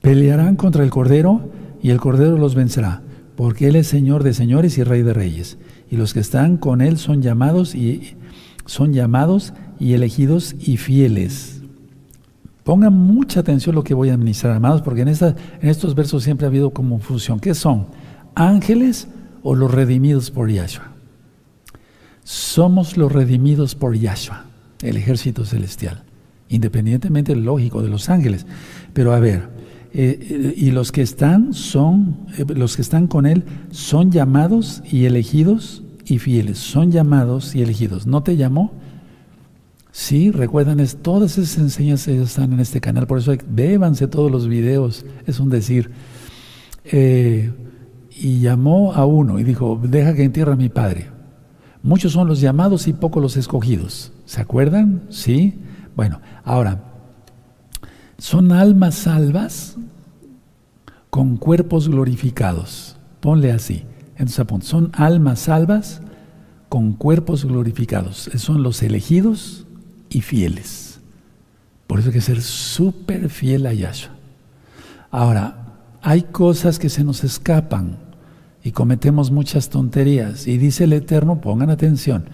Pelearán 0.03 0.57
contra 0.57 0.85
el 0.85 0.91
Cordero 0.91 1.51
y 1.83 1.89
el 1.89 2.01
Cordero 2.01 2.37
los 2.37 2.55
vencerá, 2.55 3.01
porque 3.35 3.69
Él 3.69 3.77
es 3.77 3.87
Señor 3.87 4.25
de 4.25 4.35
señores 4.35 4.77
y 4.77 4.85
Rey 4.85 5.01
de 5.01 5.15
reyes, 5.15 5.57
y 5.91 5.97
los 5.97 6.13
que 6.13 6.21
están 6.21 6.59
con 6.59 6.83
Él 6.83 6.99
son 6.99 7.23
llamados 7.23 7.75
y 7.75 8.19
son 8.67 8.93
llamados 8.93 9.53
y 9.79 9.93
elegidos 9.93 10.55
y 10.59 10.77
fieles. 10.77 11.63
Pongan 12.65 12.95
mucha 12.95 13.41
atención 13.41 13.75
lo 13.75 13.85
que 13.85 13.93
voy 13.93 14.09
a 14.09 14.15
administrar, 14.15 14.55
amados, 14.55 14.81
porque 14.81 15.03
en 15.03 15.09
estos 15.09 15.95
versos 15.95 16.23
siempre 16.23 16.47
ha 16.47 16.49
habido 16.49 16.71
confusión. 16.71 17.39
¿Qué 17.39 17.55
son? 17.55 17.87
¿Ángeles 18.35 19.07
o 19.43 19.55
los 19.55 19.71
redimidos 19.71 20.31
por 20.31 20.51
Yahshua? 20.51 20.93
Somos 22.23 22.97
los 22.97 23.13
redimidos 23.13 23.75
por 23.75 23.95
Yahshua, 23.95 24.47
el 24.81 24.97
ejército 24.97 25.45
celestial, 25.45 26.05
independientemente 26.49 27.37
lógico 27.37 27.83
de 27.83 27.91
los 27.91 28.09
ángeles. 28.09 28.47
Pero 28.95 29.13
a 29.13 29.21
ver, 29.21 29.51
eh, 29.93 30.19
eh, 30.21 30.55
y 30.57 30.73
los 30.73 30.91
que 30.91 31.03
están 31.03 31.55
son, 31.55 32.17
eh, 32.37 32.45
los 32.49 32.75
que 32.75 32.83
están 32.83 33.07
con 33.07 33.27
él 33.27 33.45
son 33.71 34.11
llamados 34.11 34.83
y 34.91 35.05
elegidos 35.05 35.84
y 36.05 36.19
fieles, 36.19 36.59
son 36.59 36.91
llamados 36.91 37.55
y 37.55 37.63
elegidos. 37.63 38.07
¿No 38.07 38.23
te 38.23 38.37
llamó? 38.37 38.73
Sí, 39.91 40.31
recuerdan, 40.31 40.81
es, 40.81 40.97
todas 40.97 41.39
esas 41.39 41.59
enseñanzas 41.59 42.09
están 42.09 42.53
en 42.53 42.61
este 42.61 42.81
canal, 42.81 43.07
por 43.07 43.19
eso 43.19 43.33
bébanse 43.49 44.09
todos 44.09 44.31
los 44.31 44.49
videos, 44.49 45.07
es 45.27 45.39
un 45.39 45.51
decir. 45.51 45.91
Eh, 46.85 47.53
y 48.11 48.41
llamó 48.41 48.93
a 48.93 49.07
uno 49.07 49.39
y 49.39 49.45
dijo, 49.45 49.81
deja 49.83 50.15
que 50.15 50.25
entierre 50.25 50.53
a 50.53 50.57
mi 50.57 50.69
padre. 50.69 51.11
Muchos 51.83 52.13
son 52.13 52.29
los 52.29 52.41
llamados 52.41 52.89
y 52.89 52.93
pocos 52.93 53.23
los 53.23 53.37
escogidos. 53.37 54.13
¿Se 54.25 54.41
acuerdan? 54.41 55.03
Sí. 55.11 55.59
Bueno, 55.95 56.21
ahora, 56.45 56.83
son 58.19 58.53
almas 58.53 58.95
salvas 58.95 59.77
con 61.11 61.37
cuerpos 61.37 61.89
glorificados. 61.89 62.97
Ponle 63.21 63.53
así. 63.53 63.85
Entonces 64.17 64.69
son 64.69 64.91
almas 64.95 65.41
salvas 65.41 66.01
con 66.69 66.93
cuerpos 66.93 67.45
glorificados. 67.45 68.31
Son 68.37 68.63
los 68.63 68.83
elegidos 68.83 69.67
y 70.11 70.21
fieles. 70.21 71.01
Por 71.87 71.99
eso 71.99 72.09
hay 72.09 72.15
que 72.15 72.21
ser 72.21 72.41
súper 72.43 73.29
fiel 73.29 73.67
a 73.67 73.73
Yahshua. 73.73 74.13
Ahora, 75.11 75.65
hay 76.03 76.23
cosas 76.23 76.79
que 76.79 76.89
se 76.89 77.05
nos 77.05 77.25
escapan 77.25 77.99
y 78.63 78.73
cometemos 78.73 79.31
muchas 79.31 79.69
tonterías. 79.69 80.47
Y 80.47 80.59
dice 80.59 80.85
el 80.85 80.93
Eterno, 80.93 81.41
pongan 81.41 81.71
atención, 81.71 82.25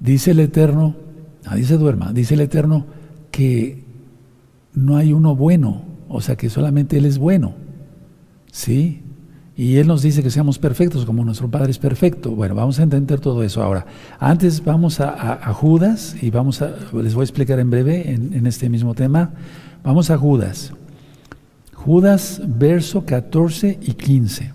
dice 0.00 0.30
el 0.30 0.40
Eterno, 0.40 0.96
nadie 1.44 1.64
se 1.64 1.76
duerma, 1.76 2.12
dice 2.12 2.34
el 2.34 2.40
Eterno 2.40 2.86
que 3.30 3.84
no 4.72 4.96
hay 4.96 5.12
uno 5.12 5.36
bueno, 5.36 5.82
o 6.08 6.20
sea 6.20 6.36
que 6.36 6.48
solamente 6.48 6.98
Él 6.98 7.04
es 7.04 7.18
bueno. 7.18 7.54
¿Sí? 8.50 9.02
Y 9.56 9.78
Él 9.78 9.86
nos 9.86 10.02
dice 10.02 10.22
que 10.22 10.30
seamos 10.30 10.58
perfectos 10.58 11.06
como 11.06 11.24
nuestro 11.24 11.50
Padre 11.50 11.70
es 11.70 11.78
perfecto. 11.78 12.30
Bueno, 12.32 12.54
vamos 12.54 12.78
a 12.78 12.82
entender 12.82 13.20
todo 13.20 13.42
eso 13.42 13.62
ahora. 13.62 13.86
Antes 14.18 14.62
vamos 14.62 15.00
a, 15.00 15.38
Judas 15.54 16.14
y 16.20 16.30
vamos 16.30 16.60
a, 16.60 16.74
les 16.92 17.14
voy 17.14 17.22
a 17.22 17.24
explicar 17.24 17.58
en 17.58 17.70
breve 17.70 18.12
en, 18.12 18.46
este 18.46 18.68
mismo 18.68 18.94
tema. 18.94 19.30
Vamos 19.82 20.10
a 20.10 20.18
Judas. 20.18 20.74
Judas, 21.72 22.42
verso 22.46 23.06
14 23.06 23.78
y 23.80 23.94
15. 23.94 24.52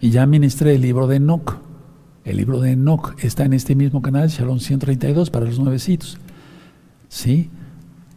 Y 0.00 0.10
ya 0.10 0.24
ministré 0.26 0.76
el 0.76 0.82
libro 0.82 1.08
de 1.08 1.16
Enoch. 1.16 1.56
El 2.24 2.36
libro 2.36 2.60
de 2.60 2.72
Enoch 2.72 3.16
está 3.20 3.44
en 3.44 3.54
este 3.54 3.74
mismo 3.74 4.02
canal, 4.02 4.28
Shalom 4.28 4.60
132, 4.60 5.30
para 5.30 5.46
los 5.46 5.58
nuevecitos. 5.58 6.16
¿Sí? 7.08 7.50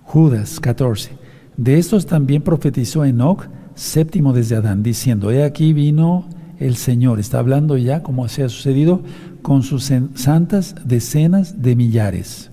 Judas 0.04 0.60
14. 0.60 1.18
De 1.58 1.80
estos 1.80 2.06
también 2.06 2.44
profetizó 2.44 3.06
Enoch 3.06 3.48
séptimo 3.82 4.32
desde 4.32 4.56
Adán, 4.56 4.84
diciendo, 4.84 5.32
he 5.32 5.44
aquí 5.44 5.74
vino 5.74 6.30
el 6.60 6.76
Señor, 6.76 7.20
está 7.20 7.40
hablando 7.40 7.78
ya 7.78 8.04
como 8.04 8.28
se 8.28 8.44
ha 8.44 8.50
sucedido 8.50 9.02
con 9.42 9.64
sus 9.64 9.92
santas 10.14 10.76
decenas 10.86 11.64
de 11.64 11.76
millares. 11.76 12.52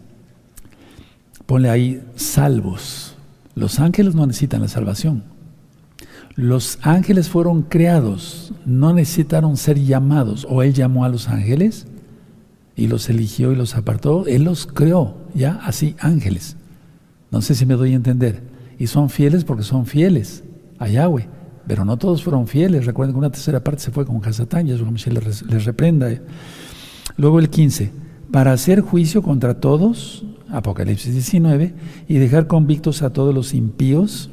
Ponle 1.44 1.68
ahí 1.68 2.02
salvos. 2.16 3.14
Los 3.54 3.78
ángeles 3.78 4.14
no 4.14 4.26
necesitan 4.26 4.62
la 4.62 4.68
salvación. 4.68 5.24
Los 6.34 6.78
ángeles 6.80 7.28
fueron 7.28 7.62
creados, 7.62 8.54
no 8.64 8.94
necesitaron 8.94 9.58
ser 9.58 9.78
llamados. 9.78 10.46
O 10.48 10.62
Él 10.62 10.72
llamó 10.72 11.04
a 11.04 11.10
los 11.10 11.28
ángeles 11.28 11.86
y 12.74 12.86
los 12.86 13.10
eligió 13.10 13.52
y 13.52 13.56
los 13.56 13.76
apartó. 13.76 14.26
Él 14.26 14.44
los 14.44 14.66
creó, 14.66 15.18
ya 15.34 15.60
así, 15.62 15.94
ángeles. 15.98 16.56
No 17.30 17.42
sé 17.42 17.54
si 17.54 17.66
me 17.66 17.74
doy 17.74 17.92
a 17.92 17.96
entender. 17.96 18.42
Y 18.78 18.86
son 18.86 19.10
fieles 19.10 19.44
porque 19.44 19.64
son 19.64 19.84
fieles 19.84 20.44
a 20.78 20.88
Yahweh. 20.88 21.28
Pero 21.66 21.84
no 21.84 21.96
todos 21.96 22.22
fueron 22.22 22.46
fieles. 22.46 22.86
Recuerden 22.86 23.14
que 23.14 23.18
una 23.18 23.30
tercera 23.30 23.62
parte 23.62 23.82
se 23.82 23.90
fue 23.90 24.06
con 24.06 24.24
Hasatán, 24.24 24.66
y 24.68 24.98
se 24.98 25.10
les, 25.10 25.42
les 25.42 25.64
reprenda. 25.64 26.08
Luego 27.16 27.38
el 27.38 27.50
15, 27.50 27.90
para 28.32 28.52
hacer 28.52 28.80
juicio 28.80 29.22
contra 29.22 29.60
todos, 29.60 30.24
Apocalipsis 30.48 31.12
19, 31.12 31.74
y 32.08 32.14
dejar 32.18 32.46
convictos 32.46 33.02
a 33.02 33.10
todos 33.10 33.34
los 33.34 33.54
impíos 33.54 34.30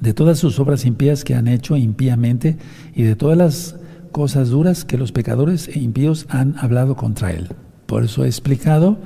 de 0.00 0.12
todas 0.12 0.38
sus 0.38 0.58
obras 0.58 0.84
impías 0.84 1.24
que 1.24 1.34
han 1.34 1.48
hecho 1.48 1.76
impíamente 1.76 2.58
y 2.94 3.04
de 3.04 3.16
todas 3.16 3.38
las 3.38 3.76
cosas 4.12 4.50
duras 4.50 4.84
que 4.84 4.98
los 4.98 5.12
pecadores 5.12 5.68
e 5.68 5.78
impíos 5.78 6.26
han 6.28 6.56
hablado 6.58 6.94
contra 6.94 7.32
él. 7.32 7.48
Por 7.86 8.04
eso 8.04 8.24
he 8.24 8.28
explicado, 8.28 8.98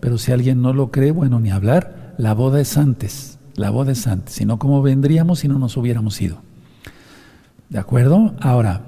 pero 0.00 0.18
si 0.18 0.32
alguien 0.32 0.62
no 0.62 0.72
lo 0.72 0.90
cree, 0.90 1.10
bueno, 1.10 1.40
ni 1.40 1.50
hablar, 1.50 2.14
la 2.18 2.34
boda 2.34 2.60
es 2.60 2.76
antes. 2.76 3.35
La 3.56 3.70
boda 3.70 3.92
es 3.92 4.06
antes, 4.06 4.34
sino 4.34 4.58
cómo 4.58 4.82
vendríamos 4.82 5.40
si 5.40 5.48
no 5.48 5.58
nos 5.58 5.76
hubiéramos 5.76 6.20
ido. 6.20 6.38
¿De 7.70 7.78
acuerdo? 7.78 8.34
Ahora, 8.40 8.82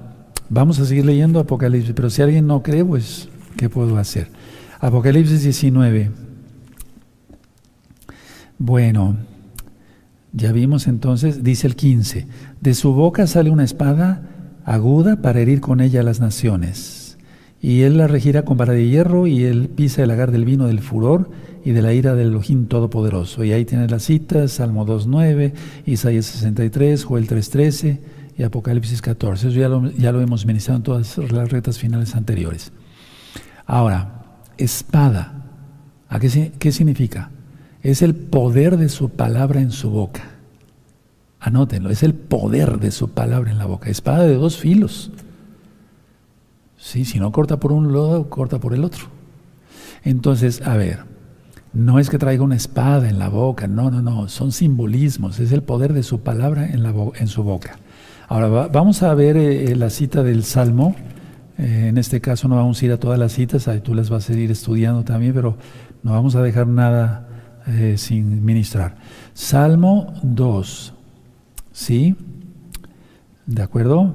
vamos 0.49 0.79
a 0.79 0.85
seguir 0.85 1.05
leyendo 1.05 1.39
Apocalipsis, 1.39 1.93
pero 1.93 2.09
si 2.09 2.21
alguien 2.21 2.47
no 2.47 2.63
cree, 2.63 2.85
pues, 2.85 3.29
¿qué 3.57 3.69
puedo 3.69 3.97
hacer? 3.97 4.29
Apocalipsis 4.79 5.43
19. 5.43 6.11
Bueno, 8.59 9.17
ya 10.31 10.51
vimos 10.51 10.87
entonces, 10.87 11.43
dice 11.43 11.65
el 11.65 11.75
15, 11.75 12.27
de 12.61 12.73
su 12.73 12.93
boca 12.93 13.25
sale 13.25 13.49
una 13.49 13.63
espada 13.63 14.21
aguda 14.65 15.21
para 15.21 15.39
herir 15.39 15.61
con 15.61 15.81
ella 15.81 16.01
a 16.01 16.03
las 16.03 16.19
naciones. 16.19 17.17
Y 17.61 17.81
él 17.81 17.97
la 17.97 18.07
regirá 18.07 18.45
con 18.45 18.57
vara 18.57 18.73
de 18.73 18.87
hierro 18.87 19.27
y 19.27 19.43
él 19.43 19.69
pisa 19.69 20.03
el 20.03 20.11
agar 20.11 20.31
del 20.31 20.45
vino 20.45 20.67
del 20.67 20.79
furor 20.79 21.31
y 21.63 21.71
de 21.71 21.81
la 21.81 21.93
ira 21.93 22.15
del 22.15 22.27
Elohim 22.27 22.67
Todopoderoso. 22.67 23.43
Y 23.43 23.51
ahí 23.51 23.65
tienes 23.65 23.91
las 23.91 24.03
citas, 24.03 24.51
Salmo 24.51 24.85
2.9, 24.85 25.53
Isaías 25.85 26.25
63, 26.25 27.03
Joel 27.03 27.27
3.13 27.27 27.99
y 28.37 28.43
Apocalipsis 28.43 29.01
14. 29.01 29.49
Eso 29.49 29.59
ya 29.59 29.69
lo, 29.69 29.89
ya 29.91 30.11
lo 30.11 30.21
hemos 30.21 30.45
ministrado 30.45 30.77
en 30.77 30.83
todas 30.83 31.17
las 31.17 31.49
retas 31.49 31.77
finales 31.77 32.15
anteriores. 32.15 32.71
Ahora, 33.65 34.41
espada. 34.57 35.35
¿A 36.07 36.19
qué, 36.19 36.51
qué 36.57 36.71
significa? 36.71 37.31
Es 37.83 38.01
el 38.01 38.15
poder 38.15 38.77
de 38.77 38.89
su 38.89 39.09
palabra 39.09 39.61
en 39.61 39.71
su 39.71 39.89
boca. 39.89 40.23
Anótenlo, 41.39 41.89
es 41.89 42.03
el 42.03 42.13
poder 42.13 42.79
de 42.79 42.91
su 42.91 43.11
palabra 43.11 43.51
en 43.51 43.57
la 43.57 43.65
boca. 43.65 43.89
Espada 43.89 44.23
de 44.23 44.35
dos 44.35 44.57
filos. 44.57 45.11
¿Sí? 46.77 47.05
Si 47.05 47.19
no 47.19 47.31
corta 47.31 47.59
por 47.59 47.71
un 47.71 47.93
lado, 47.93 48.29
corta 48.29 48.59
por 48.59 48.73
el 48.73 48.83
otro. 48.83 49.05
Entonces, 50.03 50.61
a 50.61 50.75
ver, 50.77 51.08
no 51.73 51.99
es 51.99 52.09
que 52.09 52.17
traiga 52.17 52.43
una 52.43 52.55
espada 52.55 53.09
en 53.09 53.19
la 53.19 53.29
boca, 53.29 53.67
no, 53.67 53.91
no, 53.91 54.01
no, 54.01 54.27
son 54.27 54.51
simbolismos, 54.51 55.39
es 55.39 55.51
el 55.51 55.63
poder 55.63 55.93
de 55.93 56.03
su 56.03 56.21
palabra 56.21 56.67
en, 56.67 57.27
su 57.27 57.43
boca. 57.43 57.77
Ahora 58.27 58.67
vamos 58.67 59.03
a 59.03 59.13
ver 59.13 59.37
eh, 59.37 59.75
la 59.75 59.89
cita 59.89 60.23
del 60.23 60.43
Salmo, 60.43 60.95
eh, 61.57 61.87
en 61.89 61.97
este 61.97 62.21
caso 62.21 62.47
no 62.47 62.55
vamos 62.55 62.81
a 62.81 62.85
ir 62.85 62.91
a 62.91 62.97
todas 62.97 63.19
las 63.19 63.33
citas, 63.33 63.67
ahí 63.67 63.81
tú 63.81 63.93
las 63.93 64.09
vas 64.09 64.29
a 64.29 64.33
ir 64.33 64.49
estudiando 64.51 65.03
también, 65.03 65.33
pero 65.33 65.57
no 66.03 66.11
vamos 66.11 66.35
a 66.35 66.41
dejar 66.41 66.67
nada 66.67 67.27
eh, 67.67 67.95
sin 67.97 68.43
ministrar. 68.43 68.95
Salmo 69.33 70.13
2, 70.23 70.93
¿sí? 71.71 72.15
¿De 73.45 73.61
acuerdo? 73.61 74.13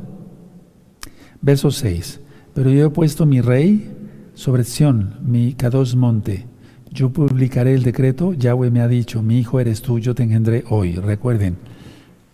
Verso 1.40 1.70
6. 1.70 2.20
Pero 2.54 2.70
yo 2.70 2.86
he 2.86 2.90
puesto 2.90 3.26
mi 3.26 3.40
rey 3.40 3.92
sobre 4.34 4.64
Sión, 4.64 5.16
mi 5.22 5.54
Kadosh 5.54 5.94
monte. 5.94 6.46
Yo 6.94 7.10
publicaré 7.10 7.74
el 7.74 7.82
decreto, 7.82 8.34
Yahweh 8.34 8.70
me 8.70 8.80
ha 8.80 8.86
dicho, 8.86 9.20
mi 9.20 9.40
hijo 9.40 9.58
eres 9.58 9.82
tú, 9.82 9.98
yo 9.98 10.14
te 10.14 10.22
engendré 10.22 10.62
hoy. 10.68 10.94
Recuerden, 10.94 11.56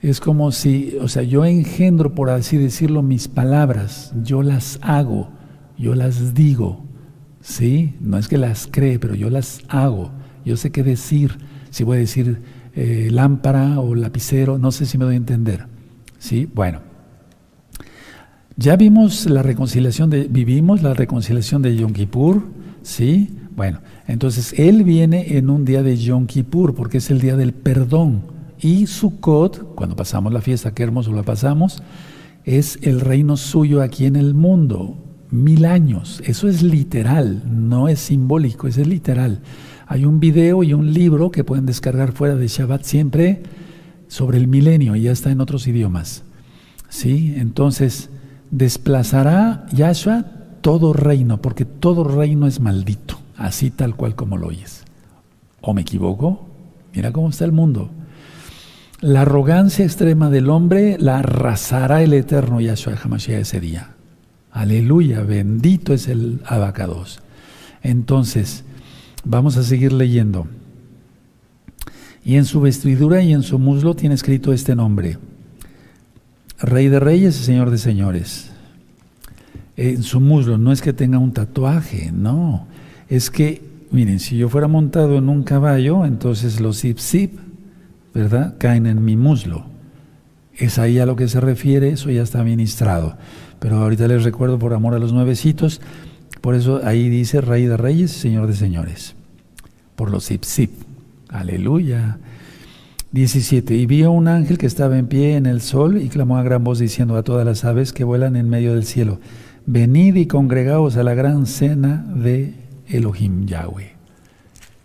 es 0.02 0.20
como 0.20 0.52
si, 0.52 0.98
o 1.00 1.08
sea, 1.08 1.22
yo 1.22 1.46
engendro, 1.46 2.14
por 2.14 2.28
así 2.28 2.58
decirlo, 2.58 3.02
mis 3.02 3.26
palabras, 3.26 4.12
yo 4.22 4.42
las 4.42 4.78
hago, 4.82 5.30
yo 5.78 5.94
las 5.94 6.34
digo, 6.34 6.84
¿sí? 7.40 7.96
No 8.00 8.18
es 8.18 8.28
que 8.28 8.36
las 8.36 8.68
cree, 8.70 8.98
pero 8.98 9.14
yo 9.14 9.30
las 9.30 9.62
hago. 9.68 10.10
Yo 10.44 10.58
sé 10.58 10.70
qué 10.70 10.82
decir, 10.82 11.38
si 11.70 11.82
voy 11.82 11.96
a 11.96 12.00
decir 12.00 12.42
eh, 12.74 13.08
lámpara 13.10 13.80
o 13.80 13.94
lapicero, 13.94 14.58
no 14.58 14.72
sé 14.72 14.84
si 14.84 14.98
me 14.98 15.06
doy 15.06 15.14
a 15.14 15.16
entender, 15.16 15.68
¿sí? 16.18 16.46
Bueno. 16.54 16.80
Ya 18.56 18.76
vimos 18.76 19.24
la 19.24 19.42
reconciliación 19.42 20.10
de, 20.10 20.24
vivimos 20.24 20.82
la 20.82 20.92
reconciliación 20.92 21.62
de 21.62 21.76
Yom 21.76 21.94
Kippur, 21.94 22.42
¿sí? 22.82 23.30
Bueno, 23.54 23.80
entonces 24.06 24.54
Él 24.58 24.84
viene 24.84 25.36
en 25.36 25.50
un 25.50 25.64
día 25.64 25.82
de 25.82 25.96
Yom 25.96 26.26
Kippur, 26.26 26.74
porque 26.74 26.98
es 26.98 27.10
el 27.10 27.20
día 27.20 27.36
del 27.36 27.52
perdón. 27.52 28.22
Y 28.60 28.86
Sukkot, 28.86 29.74
cuando 29.74 29.96
pasamos 29.96 30.32
la 30.32 30.40
fiesta, 30.40 30.74
qué 30.74 30.82
hermoso 30.82 31.12
la 31.12 31.22
pasamos, 31.22 31.82
es 32.44 32.78
el 32.82 33.00
reino 33.00 33.36
suyo 33.36 33.82
aquí 33.82 34.06
en 34.06 34.16
el 34.16 34.34
mundo, 34.34 34.98
mil 35.30 35.64
años. 35.64 36.22
Eso 36.24 36.48
es 36.48 36.62
literal, 36.62 37.42
no 37.46 37.88
es 37.88 38.00
simbólico, 38.00 38.68
eso 38.68 38.80
es 38.80 38.86
literal. 38.86 39.40
Hay 39.86 40.04
un 40.04 40.20
video 40.20 40.62
y 40.62 40.72
un 40.72 40.92
libro 40.92 41.30
que 41.30 41.44
pueden 41.44 41.66
descargar 41.66 42.12
fuera 42.12 42.36
de 42.36 42.48
Shabbat 42.48 42.84
siempre 42.84 43.42
sobre 44.08 44.38
el 44.38 44.48
milenio 44.48 44.96
y 44.96 45.02
ya 45.02 45.12
está 45.12 45.30
en 45.30 45.40
otros 45.40 45.66
idiomas. 45.66 46.22
¿Sí? 46.88 47.34
Entonces, 47.36 48.10
desplazará 48.50 49.66
Yahshua 49.72 50.39
todo 50.60 50.92
reino, 50.92 51.40
porque 51.40 51.64
todo 51.64 52.04
reino 52.04 52.46
es 52.46 52.60
maldito, 52.60 53.18
así 53.36 53.70
tal 53.70 53.96
cual 53.96 54.14
como 54.14 54.36
lo 54.36 54.48
oyes. 54.48 54.84
¿O 55.60 55.74
me 55.74 55.82
equivoco? 55.82 56.46
Mira 56.94 57.12
cómo 57.12 57.28
está 57.28 57.44
el 57.44 57.52
mundo. 57.52 57.90
La 59.00 59.22
arrogancia 59.22 59.84
extrema 59.84 60.28
del 60.28 60.50
hombre 60.50 60.96
la 60.98 61.20
arrasará 61.20 62.02
el 62.02 62.12
eterno 62.12 62.60
Yahshua 62.60 62.98
Hamashiach 63.02 63.40
ese 63.40 63.60
día. 63.60 63.94
Aleluya, 64.52 65.22
bendito 65.22 65.94
es 65.94 66.08
el 66.08 66.40
abacados. 66.44 67.20
Entonces, 67.82 68.64
vamos 69.24 69.56
a 69.56 69.62
seguir 69.62 69.92
leyendo. 69.92 70.48
Y 72.24 72.36
en 72.36 72.44
su 72.44 72.60
vestidura 72.60 73.22
y 73.22 73.32
en 73.32 73.42
su 73.42 73.58
muslo 73.58 73.94
tiene 73.94 74.14
escrito 74.14 74.52
este 74.52 74.74
nombre, 74.74 75.18
Rey 76.58 76.88
de 76.88 77.00
Reyes 77.00 77.40
y 77.40 77.44
Señor 77.44 77.70
de 77.70 77.78
Señores. 77.78 78.49
En 79.82 80.02
su 80.02 80.20
muslo 80.20 80.58
no 80.58 80.72
es 80.72 80.82
que 80.82 80.92
tenga 80.92 81.16
un 81.16 81.32
tatuaje, 81.32 82.12
no. 82.12 82.66
Es 83.08 83.30
que, 83.30 83.62
miren, 83.90 84.20
si 84.20 84.36
yo 84.36 84.50
fuera 84.50 84.68
montado 84.68 85.16
en 85.16 85.30
un 85.30 85.42
caballo, 85.42 86.04
entonces 86.04 86.60
los 86.60 86.82
zip 86.82 86.98
zip, 86.98 87.38
¿verdad? 88.12 88.56
Caen 88.58 88.84
en 88.84 89.02
mi 89.02 89.16
muslo. 89.16 89.64
Es 90.54 90.78
ahí 90.78 90.98
a 90.98 91.06
lo 91.06 91.16
que 91.16 91.28
se 91.28 91.40
refiere, 91.40 91.88
eso 91.88 92.10
ya 92.10 92.20
está 92.20 92.44
ministrado. 92.44 93.16
Pero 93.58 93.78
ahorita 93.78 94.06
les 94.06 94.22
recuerdo 94.22 94.58
por 94.58 94.74
amor 94.74 94.92
a 94.92 94.98
los 94.98 95.14
nuevecitos, 95.14 95.80
por 96.42 96.54
eso 96.54 96.82
ahí 96.84 97.08
dice 97.08 97.40
Rey 97.40 97.64
de 97.64 97.78
Reyes 97.78 98.10
Señor 98.10 98.48
de 98.48 98.56
Señores. 98.56 99.14
Por 99.96 100.10
los 100.10 100.26
zip 100.26 100.44
zip. 100.44 100.72
Aleluya. 101.30 102.18
17. 103.12 103.74
Y 103.74 103.86
vio 103.86 104.12
un 104.12 104.28
ángel 104.28 104.58
que 104.58 104.66
estaba 104.66 104.98
en 104.98 105.06
pie 105.06 105.36
en 105.36 105.46
el 105.46 105.62
sol 105.62 106.02
y 106.02 106.10
clamó 106.10 106.36
a 106.36 106.42
gran 106.42 106.62
voz 106.62 106.78
diciendo 106.78 107.16
a 107.16 107.22
todas 107.22 107.46
las 107.46 107.64
aves 107.64 107.94
que 107.94 108.04
vuelan 108.04 108.36
en 108.36 108.50
medio 108.50 108.74
del 108.74 108.84
cielo, 108.84 109.20
venid 109.66 110.16
y 110.16 110.26
congregaos 110.26 110.96
a 110.96 111.02
la 111.02 111.14
gran 111.14 111.46
cena 111.46 112.04
de 112.14 112.54
Elohim 112.88 113.46
Yahweh. 113.46 113.92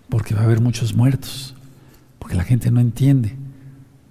Porque 0.09 0.35
va 0.35 0.41
a 0.41 0.43
haber 0.45 0.61
muchos 0.61 0.95
muertos, 0.95 1.55
porque 2.19 2.35
la 2.35 2.43
gente 2.43 2.71
no 2.71 2.79
entiende. 2.79 3.35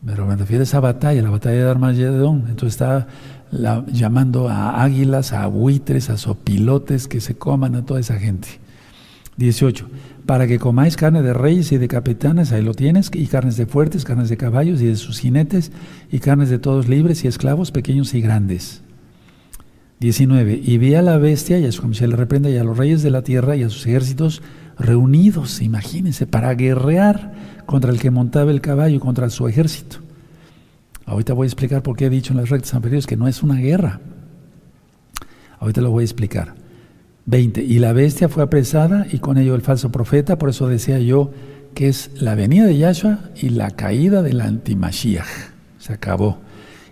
Pero 0.04 0.26
me 0.26 0.36
refiero 0.36 0.62
a 0.62 0.64
esa 0.64 0.80
batalla, 0.80 1.22
la 1.22 1.30
batalla 1.30 1.64
de 1.64 1.70
Armagedón. 1.70 2.44
Entonces 2.48 2.74
está 2.74 3.06
llamando 3.92 4.48
a 4.48 4.82
águilas, 4.82 5.32
a 5.32 5.46
buitres, 5.46 6.10
a 6.10 6.16
sopilotes 6.16 7.08
que 7.08 7.20
se 7.20 7.36
coman 7.36 7.74
a 7.76 7.86
toda 7.86 8.00
esa 8.00 8.18
gente. 8.18 8.48
18 9.36 9.86
para 10.26 10.46
que 10.46 10.58
comáis 10.58 10.96
carne 10.96 11.22
de 11.22 11.34
reyes 11.34 11.72
y 11.72 11.78
de 11.78 11.88
capitanes, 11.88 12.52
ahí 12.52 12.62
lo 12.62 12.74
tienes, 12.74 13.10
y 13.12 13.26
carnes 13.26 13.56
de 13.56 13.66
fuertes, 13.66 14.04
carnes 14.04 14.28
de 14.28 14.36
caballos 14.36 14.80
y 14.80 14.86
de 14.86 14.96
sus 14.96 15.20
jinetes, 15.20 15.70
y 16.10 16.18
carnes 16.18 16.48
de 16.48 16.58
todos 16.58 16.88
libres 16.88 17.24
y 17.24 17.28
esclavos, 17.28 17.70
pequeños 17.70 18.14
y 18.14 18.22
grandes. 18.22 18.82
19. 20.04 20.60
Y 20.62 20.76
vi 20.76 20.94
a 20.94 21.02
la 21.02 21.16
bestia, 21.16 21.58
y 21.58 21.64
a 21.64 21.72
su 21.72 21.94
se 21.94 22.06
le 22.06 22.14
reprende, 22.14 22.50
y 22.50 22.58
a 22.58 22.64
los 22.64 22.76
reyes 22.76 23.02
de 23.02 23.10
la 23.10 23.22
tierra 23.22 23.56
y 23.56 23.62
a 23.62 23.70
sus 23.70 23.86
ejércitos 23.86 24.42
reunidos, 24.78 25.62
imagínense, 25.62 26.26
para 26.26 26.52
guerrear 26.54 27.32
contra 27.64 27.90
el 27.90 27.98
que 27.98 28.10
montaba 28.10 28.50
el 28.50 28.60
caballo, 28.60 29.00
contra 29.00 29.30
su 29.30 29.48
ejército. 29.48 29.98
Ahorita 31.06 31.32
voy 31.32 31.46
a 31.46 31.48
explicar 31.48 31.82
por 31.82 31.96
qué 31.96 32.06
he 32.06 32.10
dicho 32.10 32.34
en 32.34 32.40
las 32.40 32.50
rectas 32.50 32.74
anteriores 32.74 33.06
que 33.06 33.16
no 33.16 33.28
es 33.28 33.42
una 33.42 33.56
guerra. 33.56 34.00
Ahorita 35.58 35.80
lo 35.80 35.90
voy 35.90 36.02
a 36.02 36.04
explicar. 36.04 36.54
20. 37.24 37.62
Y 37.62 37.78
la 37.78 37.94
bestia 37.94 38.28
fue 38.28 38.42
apresada 38.42 39.06
y 39.10 39.20
con 39.20 39.38
ello 39.38 39.54
el 39.54 39.62
falso 39.62 39.90
profeta, 39.90 40.36
por 40.36 40.50
eso 40.50 40.68
decía 40.68 40.98
yo 40.98 41.30
que 41.74 41.88
es 41.88 42.10
la 42.20 42.34
venida 42.34 42.66
de 42.66 42.76
Yahshua 42.76 43.20
y 43.36 43.48
la 43.48 43.70
caída 43.70 44.22
del 44.22 44.42
antimashiach. 44.42 45.26
Se 45.78 45.94
acabó. 45.94 46.43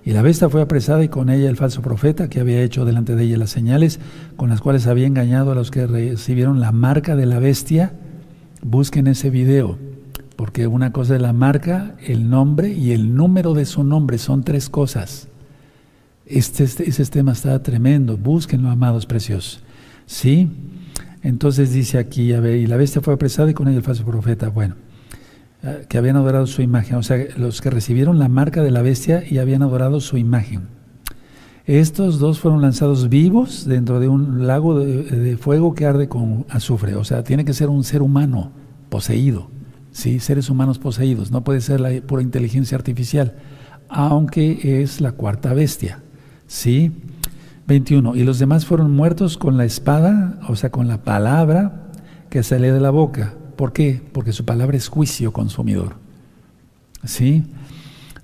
Y 0.05 0.13
la 0.13 0.23
bestia 0.23 0.49
fue 0.49 0.63
apresada 0.63 1.05
y 1.05 1.09
con 1.09 1.31
ella 1.31 1.49
el 1.49 1.57
falso 1.57 1.81
profeta 1.81 2.29
que 2.29 2.41
había 2.41 2.61
hecho 2.63 2.85
delante 2.85 3.15
de 3.15 3.23
ella 3.25 3.39
las 3.39 3.51
señales 3.51 4.01
con 4.37 4.51
las 4.51 4.61
cuales 4.61 4.87
había 4.87 5.07
engañado 5.07 5.53
a 5.53 5.55
los 5.55 5.71
que 5.71 5.87
recibieron 5.87 6.61
la 6.61 6.73
marca 6.73 7.15
de 7.15 7.27
la 7.27 7.39
bestia. 7.39 7.93
Busquen 8.63 9.07
ese 9.07 9.31
video, 9.31 9.79
porque 10.37 10.67
una 10.67 10.93
cosa 10.93 11.17
es 11.17 11.23
la 11.23 11.33
marca, 11.33 11.95
el 12.05 12.29
nombre 12.29 12.73
y 12.73 12.93
el 12.93 13.15
número 13.15 13.55
de 13.55 13.65
su 13.65 13.85
nombre, 13.85 14.19
son 14.19 14.43
tres 14.43 14.69
cosas. 14.69 15.29
Este, 16.27 16.65
este 16.65 16.89
ese 16.89 17.05
tema 17.07 17.33
está 17.33 17.63
tremendo, 17.63 18.17
búsquenlo, 18.17 18.71
amados 18.71 19.07
preciosos. 19.07 19.63
¿Sí? 20.07 20.51
Entonces 21.23 21.73
dice 21.73 21.99
aquí, 21.99 22.33
y 22.33 22.67
la 22.67 22.77
bestia 22.77 23.01
fue 23.01 23.15
apresada 23.15 23.51
y 23.51 23.55
con 23.55 23.69
ella 23.69 23.79
el 23.79 23.85
falso 23.85 24.05
profeta. 24.05 24.49
Bueno, 24.49 24.75
que 25.89 25.99
habían 25.99 26.17
adorado 26.17 26.47
su 26.47 26.63
imagen, 26.63 26.97
o 26.97 27.03
sea, 27.03 27.19
los 27.37 27.61
que 27.61 27.71
recibieron 27.71 28.19
la 28.19 28.29
marca 28.29 28.63
de 28.63 28.71
la 28.71 28.83
bestia 28.83 29.23
y 29.29 29.39
habían 29.39 29.63
adorado 29.63 30.01
su 30.01 30.17
imagen. 30.17 30.69
Estos 31.67 32.19
dos 32.19 32.41
fueron 32.41 32.61
lanzados 32.61 33.09
vivos 33.09 33.67
dentro 33.67 34.01
de 34.01 34.09
un 34.09 34.49
lago 34.49 34.81
de, 34.81 35.37
fuego 35.37 35.75
que 35.75 35.87
arde 35.87 36.09
con 36.09 36.45
azufre. 36.49 36.97
O 36.97 37.05
sea, 37.05 37.23
tiene 37.23 37.45
que 37.45 37.55
ser 37.55 37.69
un 37.69 37.85
ser 37.85 38.03
humano 38.03 38.51
poseído, 38.89 39.49
¿sí? 39.93 40.19
seres 40.19 40.51
humanos 40.51 40.81
poseídos. 40.81 41.31
No 41.31 41.45
puede 41.45 41.61
ser 41.61 41.81
la 41.81 41.91
pura 42.01 42.23
inteligencia 42.23 42.77
artificial, 42.77 43.37
aunque 43.89 44.83
es 44.83 45.01
la 45.01 45.13
cuarta 45.13 45.55
bestia. 45.55 46.01
¿sí? 46.49 46.93
21. 47.69 48.17
Y 48.17 48.25
los 48.25 48.41
demás 48.41 48.67
fueron 48.67 48.91
muertos 48.91 49.39
con 49.39 49.57
la 49.57 49.65
espada, 49.65 50.41
o 50.49 50.57
sea, 50.57 50.71
con 50.71 50.89
la 50.89 51.05
palabra 51.05 51.91
que 52.29 52.43
sale 52.43 52.73
de 52.73 52.81
la 52.81 52.91
boca. 52.91 53.35
¿Por 53.57 53.73
qué? 53.73 54.03
Porque 54.13 54.33
su 54.33 54.45
palabra 54.45 54.77
es 54.77 54.89
juicio 54.89 55.33
consumidor. 55.33 55.97
¿Sí? 57.05 57.45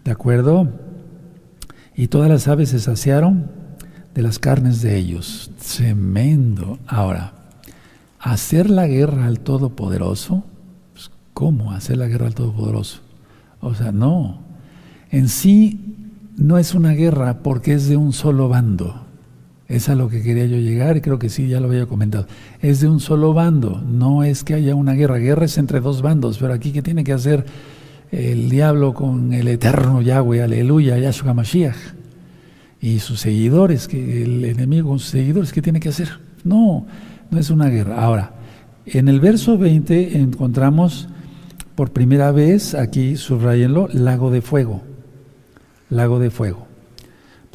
¿De 0.05 0.11
acuerdo? 0.11 0.69
Y 1.95 2.09
todas 2.09 2.29
las 2.29 2.49
aves 2.49 2.71
se 2.71 2.79
saciaron 2.79 3.51
de 4.15 4.23
las 4.23 4.39
carnes 4.39 4.83
de 4.83 4.97
ellos. 4.97 5.51
Tremendo. 5.77 6.79
Ahora, 6.87 7.33
hacer 8.21 8.71
la 8.71 8.87
guerra 8.87 9.27
al 9.27 9.41
Todopoderoso, 9.41 10.45
pues, 10.93 11.11
¿cómo 11.35 11.73
hacer 11.73 11.99
la 11.99 12.07
guerra 12.07 12.27
al 12.27 12.35
Todopoderoso? 12.35 13.01
O 13.61 13.75
sea, 13.75 13.93
no. 13.93 14.41
En 15.11 15.29
sí 15.29 15.97
no 16.37 16.59
es 16.59 16.75
una 16.75 16.93
guerra 16.93 17.43
porque 17.43 17.75
es 17.75 17.89
de 17.89 17.97
un 17.97 18.13
solo 18.13 18.49
bando. 18.49 19.08
Es 19.69 19.91
a 19.91 19.95
lo 19.95 20.09
que 20.09 20.23
quería 20.23 20.47
yo 20.47 20.57
llegar 20.57 20.97
y 20.97 21.03
creo 21.03 21.19
que 21.19 21.29
sí, 21.29 21.47
ya 21.47 21.61
lo 21.61 21.69
había 21.69 21.85
comentado. 21.85 22.27
Es 22.63 22.81
de 22.81 22.89
un 22.89 23.01
solo 23.01 23.35
bando, 23.35 23.83
no 23.87 24.25
es 24.25 24.43
que 24.43 24.55
haya 24.55 24.75
una 24.75 24.95
guerra. 24.95 25.19
Guerra 25.19 25.45
es 25.45 25.59
entre 25.59 25.81
dos 25.81 26.01
bandos, 26.01 26.39
pero 26.39 26.55
aquí 26.55 26.73
¿qué 26.73 26.81
tiene 26.81 27.05
que 27.05 27.13
hacer 27.13 27.45
el 28.11 28.49
diablo 28.49 28.95
con 28.95 29.35
el 29.35 29.47
eterno 29.47 30.01
Yahweh? 30.01 30.43
Aleluya, 30.43 30.99
Yahshua 30.99 31.35
Mashiach. 31.35 31.77
y 32.81 33.01
sus 33.01 33.21
seguidores, 33.21 33.89
que 33.89 34.23
el 34.23 34.45
enemigo 34.45 34.89
con 34.89 35.01
sus 35.01 35.11
seguidores, 35.11 35.53
¿qué 35.53 35.61
tiene 35.61 35.81
que 35.81 35.91
hacer? 35.91 36.09
No, 36.45 36.87
no 37.31 37.39
es 37.39 37.51
una 37.51 37.69
guerra. 37.69 38.03
Ahora, 38.03 38.33
en 38.87 39.09
el 39.09 39.21
verso 39.21 39.59
20 39.59 40.17
encontramos 40.19 41.09
por 41.75 41.91
primera 41.91 42.33
vez, 42.33 42.75
aquí 42.75 43.17
subrayenlo, 43.17 43.89
lago 43.93 44.31
de 44.31 44.41
fuego. 44.41 44.83
Lago 45.91 46.19
de 46.19 46.31
fuego. 46.31 46.68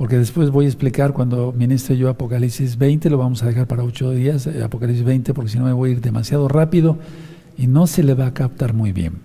Porque 0.04 0.18
después 0.18 0.50
voy 0.50 0.66
a 0.66 0.68
explicar 0.68 1.14
cuando 1.14 1.54
ministre 1.54 1.96
yo 1.96 2.10
Apocalipsis 2.10 2.78
20, 2.78 3.10
lo 3.10 3.18
vamos 3.18 3.42
a 3.42 3.46
dejar 3.46 3.68
para 3.68 3.86
ocho 3.86 4.12
días, 4.12 4.48
eh, 4.48 4.62
Apocalipsis 4.62 5.06
20, 5.06 5.34
porque 5.34 5.52
si 5.52 5.58
no 5.58 5.64
me 5.64 5.72
voy 5.72 5.92
a 5.92 5.94
ir 5.94 6.02
demasiado 6.02 6.50
rápido 6.50 6.98
y 7.58 7.68
no 7.68 7.88
se 7.88 8.04
le 8.04 8.14
va 8.14 8.26
a 8.26 8.34
captar 8.34 8.74
muy 8.74 8.92
bien. 8.92 9.20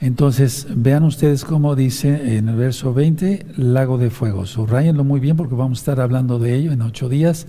Entonces, 0.00 0.66
vean 0.74 1.04
ustedes 1.04 1.44
cómo 1.44 1.76
dice 1.76 2.36
en 2.36 2.48
el 2.48 2.56
verso 2.56 2.92
20, 2.92 3.46
lago 3.58 3.96
de 3.96 4.10
fuego. 4.10 4.44
Subrayenlo 4.44 5.04
muy 5.04 5.20
bien 5.20 5.36
porque 5.36 5.54
vamos 5.54 5.78
a 5.78 5.82
estar 5.82 6.00
hablando 6.00 6.40
de 6.40 6.56
ello 6.56 6.72
en 6.72 6.82
ocho 6.82 7.08
días. 7.08 7.46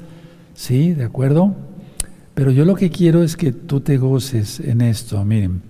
¿Sí? 0.53 0.93
¿De 0.93 1.05
acuerdo? 1.05 1.55
Pero 2.35 2.51
yo 2.51 2.65
lo 2.65 2.75
que 2.75 2.91
quiero 2.91 3.23
es 3.23 3.35
que 3.35 3.51
tú 3.51 3.79
te 3.79 3.97
goces 3.97 4.59
en 4.59 4.81
esto. 4.81 5.25
Miren, 5.25 5.63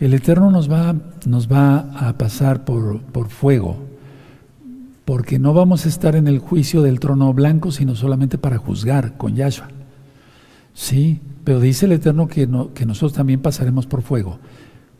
el 0.00 0.14
Eterno 0.14 0.50
nos 0.50 0.72
va, 0.72 0.94
nos 1.26 1.46
va 1.52 2.08
a 2.08 2.16
pasar 2.16 2.64
por, 2.64 3.02
por 3.02 3.28
fuego, 3.28 3.87
porque 5.08 5.38
no 5.38 5.54
vamos 5.54 5.86
a 5.86 5.88
estar 5.88 6.16
en 6.16 6.28
el 6.28 6.38
juicio 6.38 6.82
del 6.82 7.00
trono 7.00 7.32
blanco, 7.32 7.72
sino 7.72 7.94
solamente 7.94 8.36
para 8.36 8.58
juzgar 8.58 9.16
con 9.16 9.34
Yahshua. 9.34 9.68
Sí, 10.74 11.22
pero 11.44 11.60
dice 11.60 11.86
el 11.86 11.92
Eterno 11.92 12.28
que, 12.28 12.46
no, 12.46 12.74
que 12.74 12.84
nosotros 12.84 13.14
también 13.14 13.40
pasaremos 13.40 13.86
por 13.86 14.02
fuego. 14.02 14.38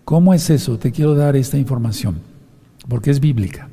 ¿Cómo 0.06 0.32
es 0.32 0.48
eso? 0.48 0.78
Te 0.78 0.92
quiero 0.92 1.14
dar 1.14 1.36
esta 1.36 1.58
información, 1.58 2.20
porque 2.88 3.10
es 3.10 3.20
bíblica. 3.20 3.68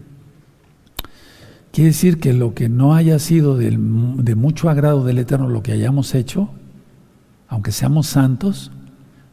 Quiere 1.71 1.91
decir 1.91 2.19
que 2.19 2.33
lo 2.33 2.53
que 2.53 2.67
no 2.67 2.95
haya 2.95 3.17
sido 3.17 3.55
de 3.55 4.35
mucho 4.35 4.69
agrado 4.69 5.05
del 5.05 5.19
Eterno, 5.19 5.47
lo 5.47 5.63
que 5.63 5.71
hayamos 5.71 6.13
hecho, 6.15 6.49
aunque 7.47 7.71
seamos 7.71 8.07
santos, 8.07 8.73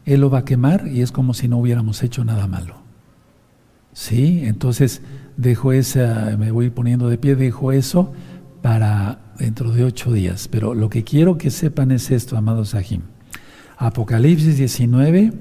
Él 0.05 0.21
lo 0.21 0.29
va 0.29 0.37
a 0.37 0.45
quemar 0.45 0.87
y 0.87 1.01
es 1.01 1.11
como 1.11 1.33
si 1.33 1.49
no 1.49 1.57
hubiéramos 1.57 2.01
hecho 2.01 2.23
nada 2.23 2.47
malo. 2.47 2.75
¿Sí? 3.91 4.43
Entonces 4.45 5.01
dejo 5.37 5.71
esa, 5.71 6.35
me 6.37 6.51
voy 6.51 6.69
poniendo 6.69 7.09
de 7.09 7.17
pie, 7.17 7.35
dejo 7.35 7.71
eso 7.71 8.13
para 8.61 9.19
dentro 9.37 9.71
de 9.71 9.83
ocho 9.83 10.11
días. 10.11 10.47
Pero 10.47 10.73
lo 10.73 10.89
que 10.89 11.03
quiero 11.03 11.37
que 11.37 11.51
sepan 11.51 11.91
es 11.91 12.11
esto, 12.11 12.37
amados 12.37 12.69
Sahim. 12.69 13.01
Apocalipsis 13.77 14.57
19 14.57 15.33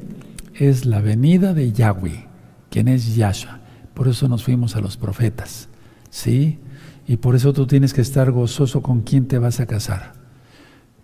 es 0.55 0.87
la 0.87 1.01
venida 1.01 1.55
de 1.55 1.73
Yahweh, 1.73 2.27
quien 2.71 2.89
es 2.89 3.15
Yahshua. 3.15 3.61
Por 3.95 4.09
eso 4.09 4.29
nos 4.29 4.45
fuimos 4.45 4.75
a 4.75 4.81
los 4.81 4.97
profetas, 4.97 5.69
¿sí? 6.11 6.59
Y 7.07 7.17
por 7.17 7.35
eso 7.35 7.53
tú 7.53 7.67
tienes 7.67 7.93
que 7.93 8.01
estar 8.01 8.31
gozoso 8.31 8.83
con 8.83 9.03
quién 9.03 9.27
te 9.27 9.39
vas 9.39 9.61
a 9.61 9.67
casar. 9.67 10.15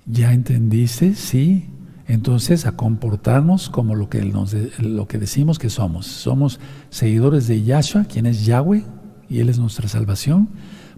¿Ya 0.07 0.33
entendiste? 0.33 1.15
Sí. 1.15 1.69
Entonces, 2.09 2.65
a 2.65 2.73
comportarnos 2.73 3.69
como 3.69 3.95
lo 3.95 4.09
que, 4.09 4.25
nos, 4.25 4.55
lo 4.81 5.07
que 5.07 5.19
decimos 5.19 5.59
que 5.59 5.69
somos. 5.69 6.07
Somos 6.07 6.59
seguidores 6.89 7.47
de 7.47 7.63
Yahshua, 7.63 8.05
quien 8.05 8.25
es 8.25 8.47
Yahweh, 8.47 8.85
y 9.29 9.41
Él 9.41 9.51
es 9.51 9.59
nuestra 9.59 9.89
salvación. 9.89 10.49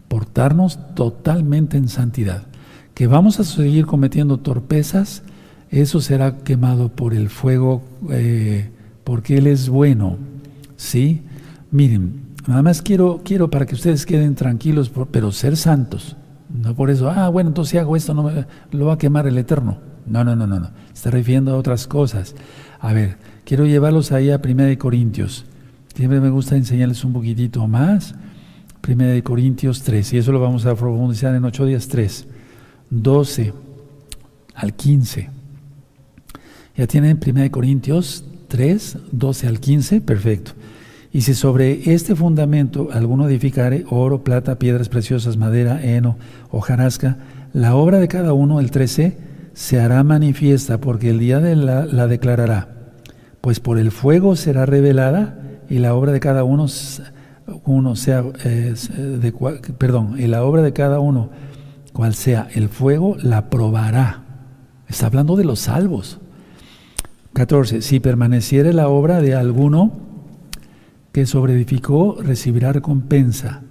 Portarnos 0.06 0.78
totalmente 0.94 1.76
en 1.76 1.88
santidad. 1.88 2.44
Que 2.94 3.08
vamos 3.08 3.40
a 3.40 3.44
seguir 3.44 3.86
cometiendo 3.86 4.38
torpezas, 4.38 5.24
eso 5.68 6.00
será 6.00 6.38
quemado 6.38 6.90
por 6.90 7.12
el 7.12 7.28
fuego, 7.28 7.82
eh, 8.10 8.70
porque 9.02 9.38
Él 9.38 9.48
es 9.48 9.68
bueno. 9.68 10.16
¿Sí? 10.76 11.22
Miren, 11.72 12.22
nada 12.46 12.62
más 12.62 12.82
quiero, 12.82 13.20
quiero 13.24 13.50
para 13.50 13.66
que 13.66 13.74
ustedes 13.74 14.06
queden 14.06 14.36
tranquilos, 14.36 14.92
pero 15.10 15.32
ser 15.32 15.56
santos. 15.56 16.16
No 16.48 16.74
por 16.76 16.88
eso, 16.88 17.10
ah, 17.10 17.28
bueno, 17.28 17.50
entonces 17.50 17.72
si 17.72 17.78
hago 17.78 17.96
esto, 17.96 18.14
no 18.14 18.22
me, 18.22 18.46
lo 18.70 18.86
va 18.86 18.94
a 18.94 18.98
quemar 18.98 19.26
el 19.26 19.38
Eterno. 19.38 19.89
No, 20.06 20.24
no, 20.24 20.36
no, 20.36 20.46
no, 20.46 20.60
no. 20.60 20.70
Está 20.92 21.10
refiriendo 21.10 21.52
a 21.52 21.56
otras 21.56 21.86
cosas. 21.86 22.34
A 22.78 22.92
ver, 22.92 23.16
quiero 23.44 23.66
llevarlos 23.66 24.12
ahí 24.12 24.30
a 24.30 24.42
Primera 24.42 24.68
de 24.68 24.78
Corintios. 24.78 25.44
Siempre 25.94 26.20
me 26.20 26.30
gusta 26.30 26.56
enseñarles 26.56 27.04
un 27.04 27.12
poquitito 27.12 27.66
más. 27.66 28.14
Primera 28.80 29.12
de 29.12 29.22
Corintios 29.22 29.82
3, 29.82 30.14
y 30.14 30.18
eso 30.18 30.32
lo 30.32 30.40
vamos 30.40 30.64
a 30.64 30.74
profundizar 30.74 31.34
en 31.34 31.44
ocho 31.44 31.66
días 31.66 31.88
3. 31.88 32.26
12 32.90 33.52
al 34.54 34.74
15. 34.74 35.30
¿Ya 36.76 36.86
tienen 36.86 37.20
1 37.24 37.50
Corintios 37.50 38.24
3, 38.48 38.98
12 39.12 39.46
al 39.46 39.60
15? 39.60 40.00
Perfecto. 40.00 40.52
Y 41.12 41.22
si 41.22 41.34
sobre 41.34 41.92
este 41.92 42.14
fundamento 42.14 42.88
alguno 42.92 43.28
edificare 43.28 43.84
oro, 43.90 44.22
plata, 44.22 44.58
piedras 44.58 44.88
preciosas, 44.88 45.36
madera, 45.36 45.82
heno, 45.82 46.16
hojarasca, 46.50 47.18
la 47.52 47.74
obra 47.74 47.98
de 47.98 48.08
cada 48.08 48.32
uno, 48.32 48.60
el 48.60 48.70
13, 48.70 49.16
se 49.52 49.80
hará 49.80 50.02
manifiesta 50.04 50.80
porque 50.80 51.10
el 51.10 51.18
día 51.18 51.40
de 51.40 51.56
la, 51.56 51.84
la 51.86 52.06
declarará. 52.06 52.68
Pues 53.40 53.60
por 53.60 53.78
el 53.78 53.90
fuego 53.90 54.36
será 54.36 54.66
revelada 54.66 55.38
y 55.70 55.78
la 55.78 55.94
obra 55.94 56.12
de 56.12 56.20
cada 56.20 56.44
uno, 56.44 56.66
uno 57.64 57.96
sea, 57.96 58.22
de, 58.22 59.34
perdón, 59.78 60.16
y 60.18 60.26
la 60.26 60.44
obra 60.44 60.62
de 60.62 60.72
cada 60.72 61.00
uno, 61.00 61.30
cual 61.92 62.14
sea 62.14 62.48
el 62.52 62.68
fuego, 62.68 63.16
la 63.22 63.48
probará. 63.48 64.24
Está 64.88 65.06
hablando 65.06 65.36
de 65.36 65.44
los 65.44 65.60
salvos. 65.60 66.18
14. 67.32 67.80
Si 67.82 68.00
permaneciere 68.00 68.72
la 68.72 68.88
obra 68.88 69.20
de 69.20 69.36
alguno 69.36 69.92
que 71.12 71.26
sobreedificó, 71.26 72.18
recibirá 72.20 72.72
recompensa. 72.72 73.62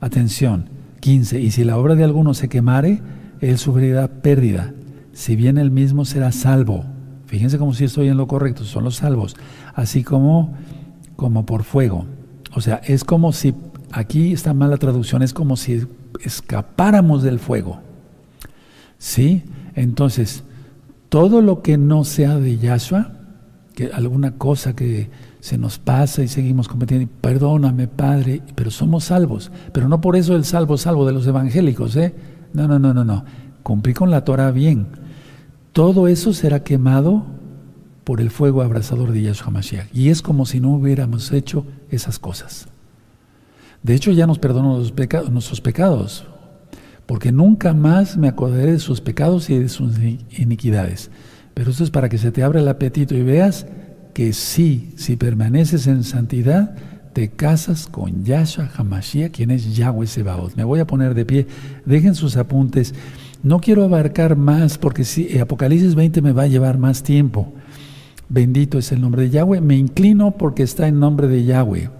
Atención. 0.00 0.70
15. 1.00 1.40
Y 1.40 1.50
si 1.50 1.64
la 1.64 1.78
obra 1.78 1.96
de 1.96 2.04
alguno 2.04 2.34
se 2.34 2.48
quemare, 2.48 3.00
él 3.40 3.58
sufrirá 3.58 4.06
pérdida. 4.06 4.72
Si 5.12 5.36
bien 5.36 5.58
él 5.58 5.70
mismo 5.70 6.04
será 6.04 6.32
salvo. 6.32 6.84
Fíjense 7.26 7.58
como 7.58 7.74
si 7.74 7.84
estoy 7.84 8.08
en 8.08 8.16
lo 8.16 8.26
correcto, 8.26 8.64
son 8.64 8.84
los 8.84 8.96
salvos. 8.96 9.36
Así 9.74 10.02
como, 10.02 10.54
como 11.16 11.46
por 11.46 11.64
fuego. 11.64 12.06
O 12.54 12.60
sea, 12.60 12.76
es 12.84 13.04
como 13.04 13.32
si, 13.32 13.54
aquí 13.92 14.32
está 14.32 14.54
mala 14.54 14.76
traducción, 14.76 15.22
es 15.22 15.32
como 15.32 15.56
si 15.56 15.86
escapáramos 16.24 17.22
del 17.22 17.38
fuego. 17.38 17.80
¿Sí? 18.98 19.44
Entonces, 19.74 20.42
todo 21.08 21.40
lo 21.40 21.62
que 21.62 21.78
no 21.78 22.04
sea 22.04 22.36
de 22.36 22.58
Yahshua, 22.58 23.12
que 23.74 23.90
alguna 23.92 24.32
cosa 24.32 24.74
que 24.74 25.10
se 25.40 25.56
nos 25.56 25.78
pasa 25.78 26.22
y 26.22 26.28
seguimos 26.28 26.68
cometiendo, 26.68 27.10
perdóname 27.20 27.88
Padre, 27.88 28.42
pero 28.54 28.70
somos 28.70 29.04
salvos, 29.04 29.50
pero 29.72 29.88
no 29.88 30.00
por 30.00 30.16
eso 30.16 30.36
el 30.36 30.44
salvo 30.44 30.76
salvo 30.76 31.06
de 31.06 31.12
los 31.12 31.26
evangélicos, 31.26 31.96
¿eh? 31.96 32.14
No, 32.52 32.68
no, 32.68 32.78
no, 32.78 32.92
no, 32.92 33.04
no. 33.04 33.24
Cumplí 33.62 33.94
con 33.94 34.10
la 34.10 34.24
Torah 34.24 34.50
bien. 34.50 34.86
Todo 35.72 36.08
eso 36.08 36.32
será 36.32 36.62
quemado 36.62 37.26
por 38.04 38.20
el 38.20 38.30
fuego 38.30 38.62
abrasador 38.62 39.12
de 39.12 39.22
Yahshua 39.22 39.50
Mashiach. 39.50 39.88
Y 39.92 40.08
es 40.08 40.22
como 40.22 40.46
si 40.46 40.60
no 40.60 40.70
hubiéramos 40.70 41.32
hecho 41.32 41.66
esas 41.90 42.18
cosas. 42.18 42.66
De 43.82 43.94
hecho, 43.94 44.12
ya 44.12 44.26
nos 44.26 44.38
perdonó 44.38 44.78
nuestros 45.30 45.60
pecados 45.60 46.26
porque 47.10 47.32
nunca 47.32 47.74
más 47.74 48.16
me 48.16 48.28
acordaré 48.28 48.70
de 48.70 48.78
sus 48.78 49.00
pecados 49.00 49.50
y 49.50 49.58
de 49.58 49.68
sus 49.68 49.98
iniquidades. 50.30 51.10
Pero 51.54 51.72
esto 51.72 51.82
es 51.82 51.90
para 51.90 52.08
que 52.08 52.18
se 52.18 52.30
te 52.30 52.44
abra 52.44 52.60
el 52.60 52.68
apetito 52.68 53.16
y 53.16 53.22
veas 53.22 53.66
que 54.14 54.32
sí, 54.32 54.92
si 54.96 55.16
permaneces 55.16 55.88
en 55.88 56.04
santidad, 56.04 56.76
te 57.12 57.30
casas 57.30 57.88
con 57.88 58.22
Yahshua 58.22 58.70
Hamashiach, 58.76 59.32
quien 59.32 59.50
es 59.50 59.76
Yahweh 59.76 60.06
Sebaot. 60.06 60.54
Me 60.54 60.62
voy 60.62 60.78
a 60.78 60.86
poner 60.86 61.14
de 61.14 61.24
pie, 61.24 61.46
dejen 61.84 62.14
sus 62.14 62.36
apuntes. 62.36 62.94
No 63.42 63.60
quiero 63.60 63.84
abarcar 63.84 64.36
más 64.36 64.76
porque 64.76 65.04
si 65.04 65.38
Apocalipsis 65.38 65.94
20 65.94 66.20
me 66.20 66.32
va 66.32 66.42
a 66.42 66.48
llevar 66.48 66.78
más 66.78 67.02
tiempo. 67.02 67.52
Bendito 68.28 68.78
es 68.78 68.92
el 68.92 69.00
nombre 69.00 69.22
de 69.22 69.30
Yahweh. 69.30 69.60
Me 69.60 69.76
inclino 69.76 70.32
porque 70.32 70.62
está 70.62 70.86
en 70.86 71.00
nombre 71.00 71.26
de 71.26 71.44
Yahweh. 71.44 71.90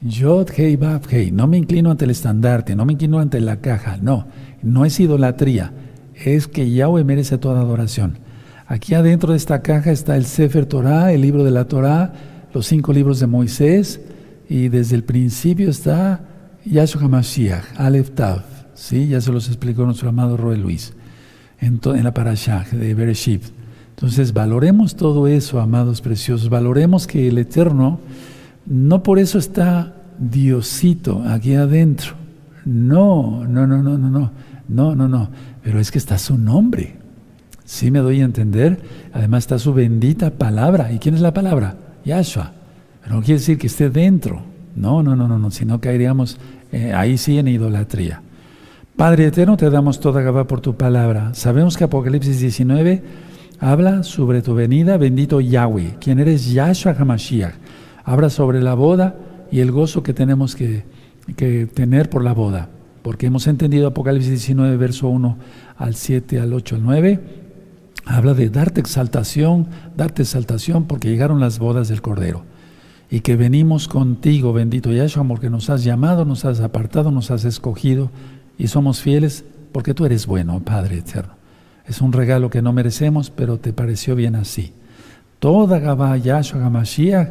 Yod, 0.00 0.50
Hei, 0.56 0.76
Bab, 0.76 1.02
Hei. 1.08 1.30
No 1.30 1.46
me 1.46 1.56
inclino 1.56 1.90
ante 1.90 2.04
el 2.04 2.10
estandarte, 2.10 2.76
no 2.76 2.84
me 2.84 2.94
inclino 2.94 3.18
ante 3.18 3.40
la 3.40 3.60
caja. 3.60 3.96
No, 4.02 4.26
no 4.62 4.84
es 4.84 4.98
idolatría. 4.98 5.72
Es 6.14 6.48
que 6.48 6.70
Yahweh 6.70 7.04
merece 7.04 7.38
toda 7.38 7.60
adoración. 7.60 8.18
Aquí 8.66 8.94
adentro 8.94 9.30
de 9.30 9.38
esta 9.38 9.62
caja 9.62 9.92
está 9.92 10.16
el 10.16 10.24
Sefer 10.24 10.66
Torah, 10.66 11.12
el 11.12 11.20
libro 11.20 11.44
de 11.44 11.52
la 11.52 11.66
Torah, 11.66 12.12
los 12.52 12.66
cinco 12.66 12.92
libros 12.92 13.20
de 13.20 13.28
Moisés, 13.28 14.00
y 14.48 14.68
desde 14.68 14.96
el 14.96 15.04
principio 15.04 15.70
está 15.70 16.20
Yahshua 16.64 17.02
HaMashiach, 17.02 17.78
Aleph 17.78 18.10
Tav. 18.10 18.55
¿Sí? 18.76 19.08
Ya 19.08 19.20
se 19.20 19.32
los 19.32 19.48
explicó 19.48 19.84
nuestro 19.84 20.10
amado 20.10 20.36
Roy 20.36 20.58
Luis 20.58 20.92
en, 21.60 21.80
la 21.82 22.14
Parashah 22.14 22.66
de 22.70 22.94
Bereshit. 22.94 23.42
Entonces, 23.90 24.32
valoremos 24.32 24.94
todo 24.94 25.26
eso, 25.26 25.60
amados 25.60 26.02
preciosos. 26.02 26.48
Valoremos 26.50 27.06
que 27.06 27.28
el 27.28 27.38
Eterno 27.38 27.98
no 28.66 29.02
por 29.02 29.18
eso 29.18 29.38
está 29.38 29.94
Diosito 30.18 31.22
aquí 31.26 31.54
adentro. 31.54 32.14
No, 32.64 33.44
no, 33.46 33.66
no, 33.66 33.82
no, 33.82 33.96
no, 33.96 34.10
no, 34.10 34.32
no, 34.68 34.94
no, 34.94 35.08
no. 35.08 35.30
Pero 35.62 35.80
es 35.80 35.90
que 35.90 35.98
está 35.98 36.18
su 36.18 36.36
nombre. 36.36 36.96
Sí 37.64 37.90
me 37.90 38.00
doy 38.00 38.20
a 38.20 38.24
entender. 38.24 38.80
Además 39.12 39.44
está 39.44 39.58
su 39.58 39.72
bendita 39.72 40.30
palabra. 40.30 40.92
¿Y 40.92 40.98
quién 40.98 41.14
es 41.14 41.20
la 41.20 41.32
palabra? 41.32 41.76
Yahshua. 42.04 42.52
Pero 43.02 43.14
no 43.14 43.22
quiere 43.22 43.38
decir 43.38 43.56
que 43.56 43.68
esté 43.68 43.88
dentro. 43.88 44.42
No, 44.74 45.02
no, 45.02 45.16
no, 45.16 45.26
no, 45.28 45.38
no. 45.38 45.50
Si 45.50 45.64
no 45.64 45.80
caeríamos 45.80 46.38
eh, 46.72 46.92
ahí 46.92 47.18
sí 47.18 47.38
en 47.38 47.48
idolatría. 47.48 48.20
Padre 48.96 49.26
eterno, 49.26 49.58
te 49.58 49.68
damos 49.68 50.00
toda 50.00 50.22
Gabá 50.22 50.46
por 50.46 50.62
tu 50.62 50.74
palabra. 50.74 51.34
Sabemos 51.34 51.76
que 51.76 51.84
Apocalipsis 51.84 52.40
19 52.40 53.02
habla 53.60 54.02
sobre 54.02 54.40
tu 54.40 54.54
venida, 54.54 54.96
bendito 54.96 55.42
Yahweh, 55.42 55.96
quien 56.00 56.18
eres 56.18 56.50
Yahshua 56.50 56.96
HaMashiach. 56.98 57.52
Habla 58.04 58.30
sobre 58.30 58.62
la 58.62 58.72
boda 58.72 59.14
y 59.52 59.60
el 59.60 59.70
gozo 59.70 60.02
que 60.02 60.14
tenemos 60.14 60.56
que, 60.56 60.84
que 61.36 61.66
tener 61.66 62.08
por 62.08 62.24
la 62.24 62.32
boda. 62.32 62.70
Porque 63.02 63.26
hemos 63.26 63.46
entendido 63.48 63.88
Apocalipsis 63.88 64.30
19, 64.30 64.78
verso 64.78 65.08
1 65.08 65.36
al 65.76 65.94
7, 65.94 66.40
al 66.40 66.54
8, 66.54 66.76
al 66.76 66.82
9. 66.82 67.20
Habla 68.06 68.32
de 68.32 68.48
darte 68.48 68.80
exaltación, 68.80 69.66
darte 69.94 70.22
exaltación 70.22 70.84
porque 70.84 71.10
llegaron 71.10 71.38
las 71.38 71.58
bodas 71.58 71.88
del 71.88 72.00
Cordero. 72.00 72.44
Y 73.10 73.20
que 73.20 73.36
venimos 73.36 73.88
contigo, 73.88 74.54
bendito 74.54 74.90
Yahshua, 74.90 75.22
porque 75.28 75.50
nos 75.50 75.68
has 75.68 75.84
llamado, 75.84 76.24
nos 76.24 76.46
has 76.46 76.60
apartado, 76.60 77.10
nos 77.10 77.30
has 77.30 77.44
escogido 77.44 78.10
y 78.58 78.68
somos 78.68 79.00
fieles 79.00 79.44
porque 79.72 79.94
tú 79.94 80.06
eres 80.06 80.26
bueno, 80.26 80.60
Padre 80.60 80.98
eterno. 80.98 81.34
Es 81.86 82.00
un 82.00 82.12
regalo 82.12 82.50
que 82.50 82.62
no 82.62 82.72
merecemos, 82.72 83.30
pero 83.30 83.58
te 83.58 83.72
pareció 83.72 84.16
bien 84.16 84.34
así. 84.34 84.72
Toda 85.38 85.78
Gabá 85.78 86.16
Yahshua 86.16 86.60
Gamashiach, 86.60 87.28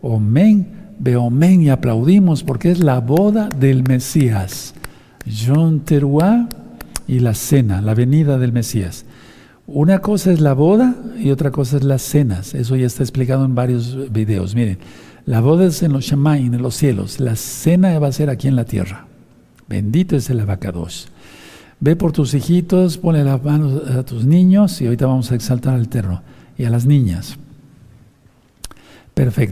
Omen, 0.00 0.66
Beomen 0.98 1.62
y 1.62 1.70
aplaudimos 1.70 2.42
porque 2.42 2.70
es 2.70 2.80
la 2.80 3.00
boda 3.00 3.48
del 3.48 3.82
Mesías. 3.84 4.74
John 5.26 5.80
Teruá 5.80 6.48
y 7.06 7.20
la 7.20 7.34
cena, 7.34 7.80
la 7.80 7.94
venida 7.94 8.38
del 8.38 8.52
Mesías. 8.52 9.04
Una 9.66 10.00
cosa 10.00 10.32
es 10.32 10.40
la 10.40 10.54
boda 10.54 10.96
y 11.18 11.30
otra 11.30 11.50
cosa 11.50 11.76
es 11.76 11.84
las 11.84 12.02
cenas. 12.02 12.54
Eso 12.54 12.74
ya 12.74 12.86
está 12.86 13.02
explicado 13.02 13.44
en 13.44 13.54
varios 13.54 14.12
videos. 14.12 14.54
Miren, 14.54 14.78
la 15.24 15.40
boda 15.40 15.66
es 15.66 15.82
en 15.82 15.92
los 15.92 16.04
Shamaim, 16.04 16.52
en 16.52 16.62
los 16.62 16.74
cielos. 16.74 17.20
La 17.20 17.36
cena 17.36 17.96
va 17.98 18.08
a 18.08 18.12
ser 18.12 18.28
aquí 18.28 18.48
en 18.48 18.56
la 18.56 18.64
tierra. 18.64 19.06
Bendito 19.68 20.16
es 20.16 20.30
el 20.30 20.40
abacados. 20.40 21.08
Ve 21.80 21.96
por 21.96 22.12
tus 22.12 22.34
hijitos, 22.34 22.98
ponle 22.98 23.24
las 23.24 23.42
manos 23.42 23.90
a 23.90 24.04
tus 24.04 24.24
niños 24.24 24.80
y 24.80 24.86
ahorita 24.86 25.06
vamos 25.06 25.32
a 25.32 25.34
exaltar 25.34 25.74
al 25.74 25.88
terro 25.88 26.22
y 26.56 26.64
a 26.64 26.70
las 26.70 26.86
niñas. 26.86 27.36
Perfecto. 29.14 29.50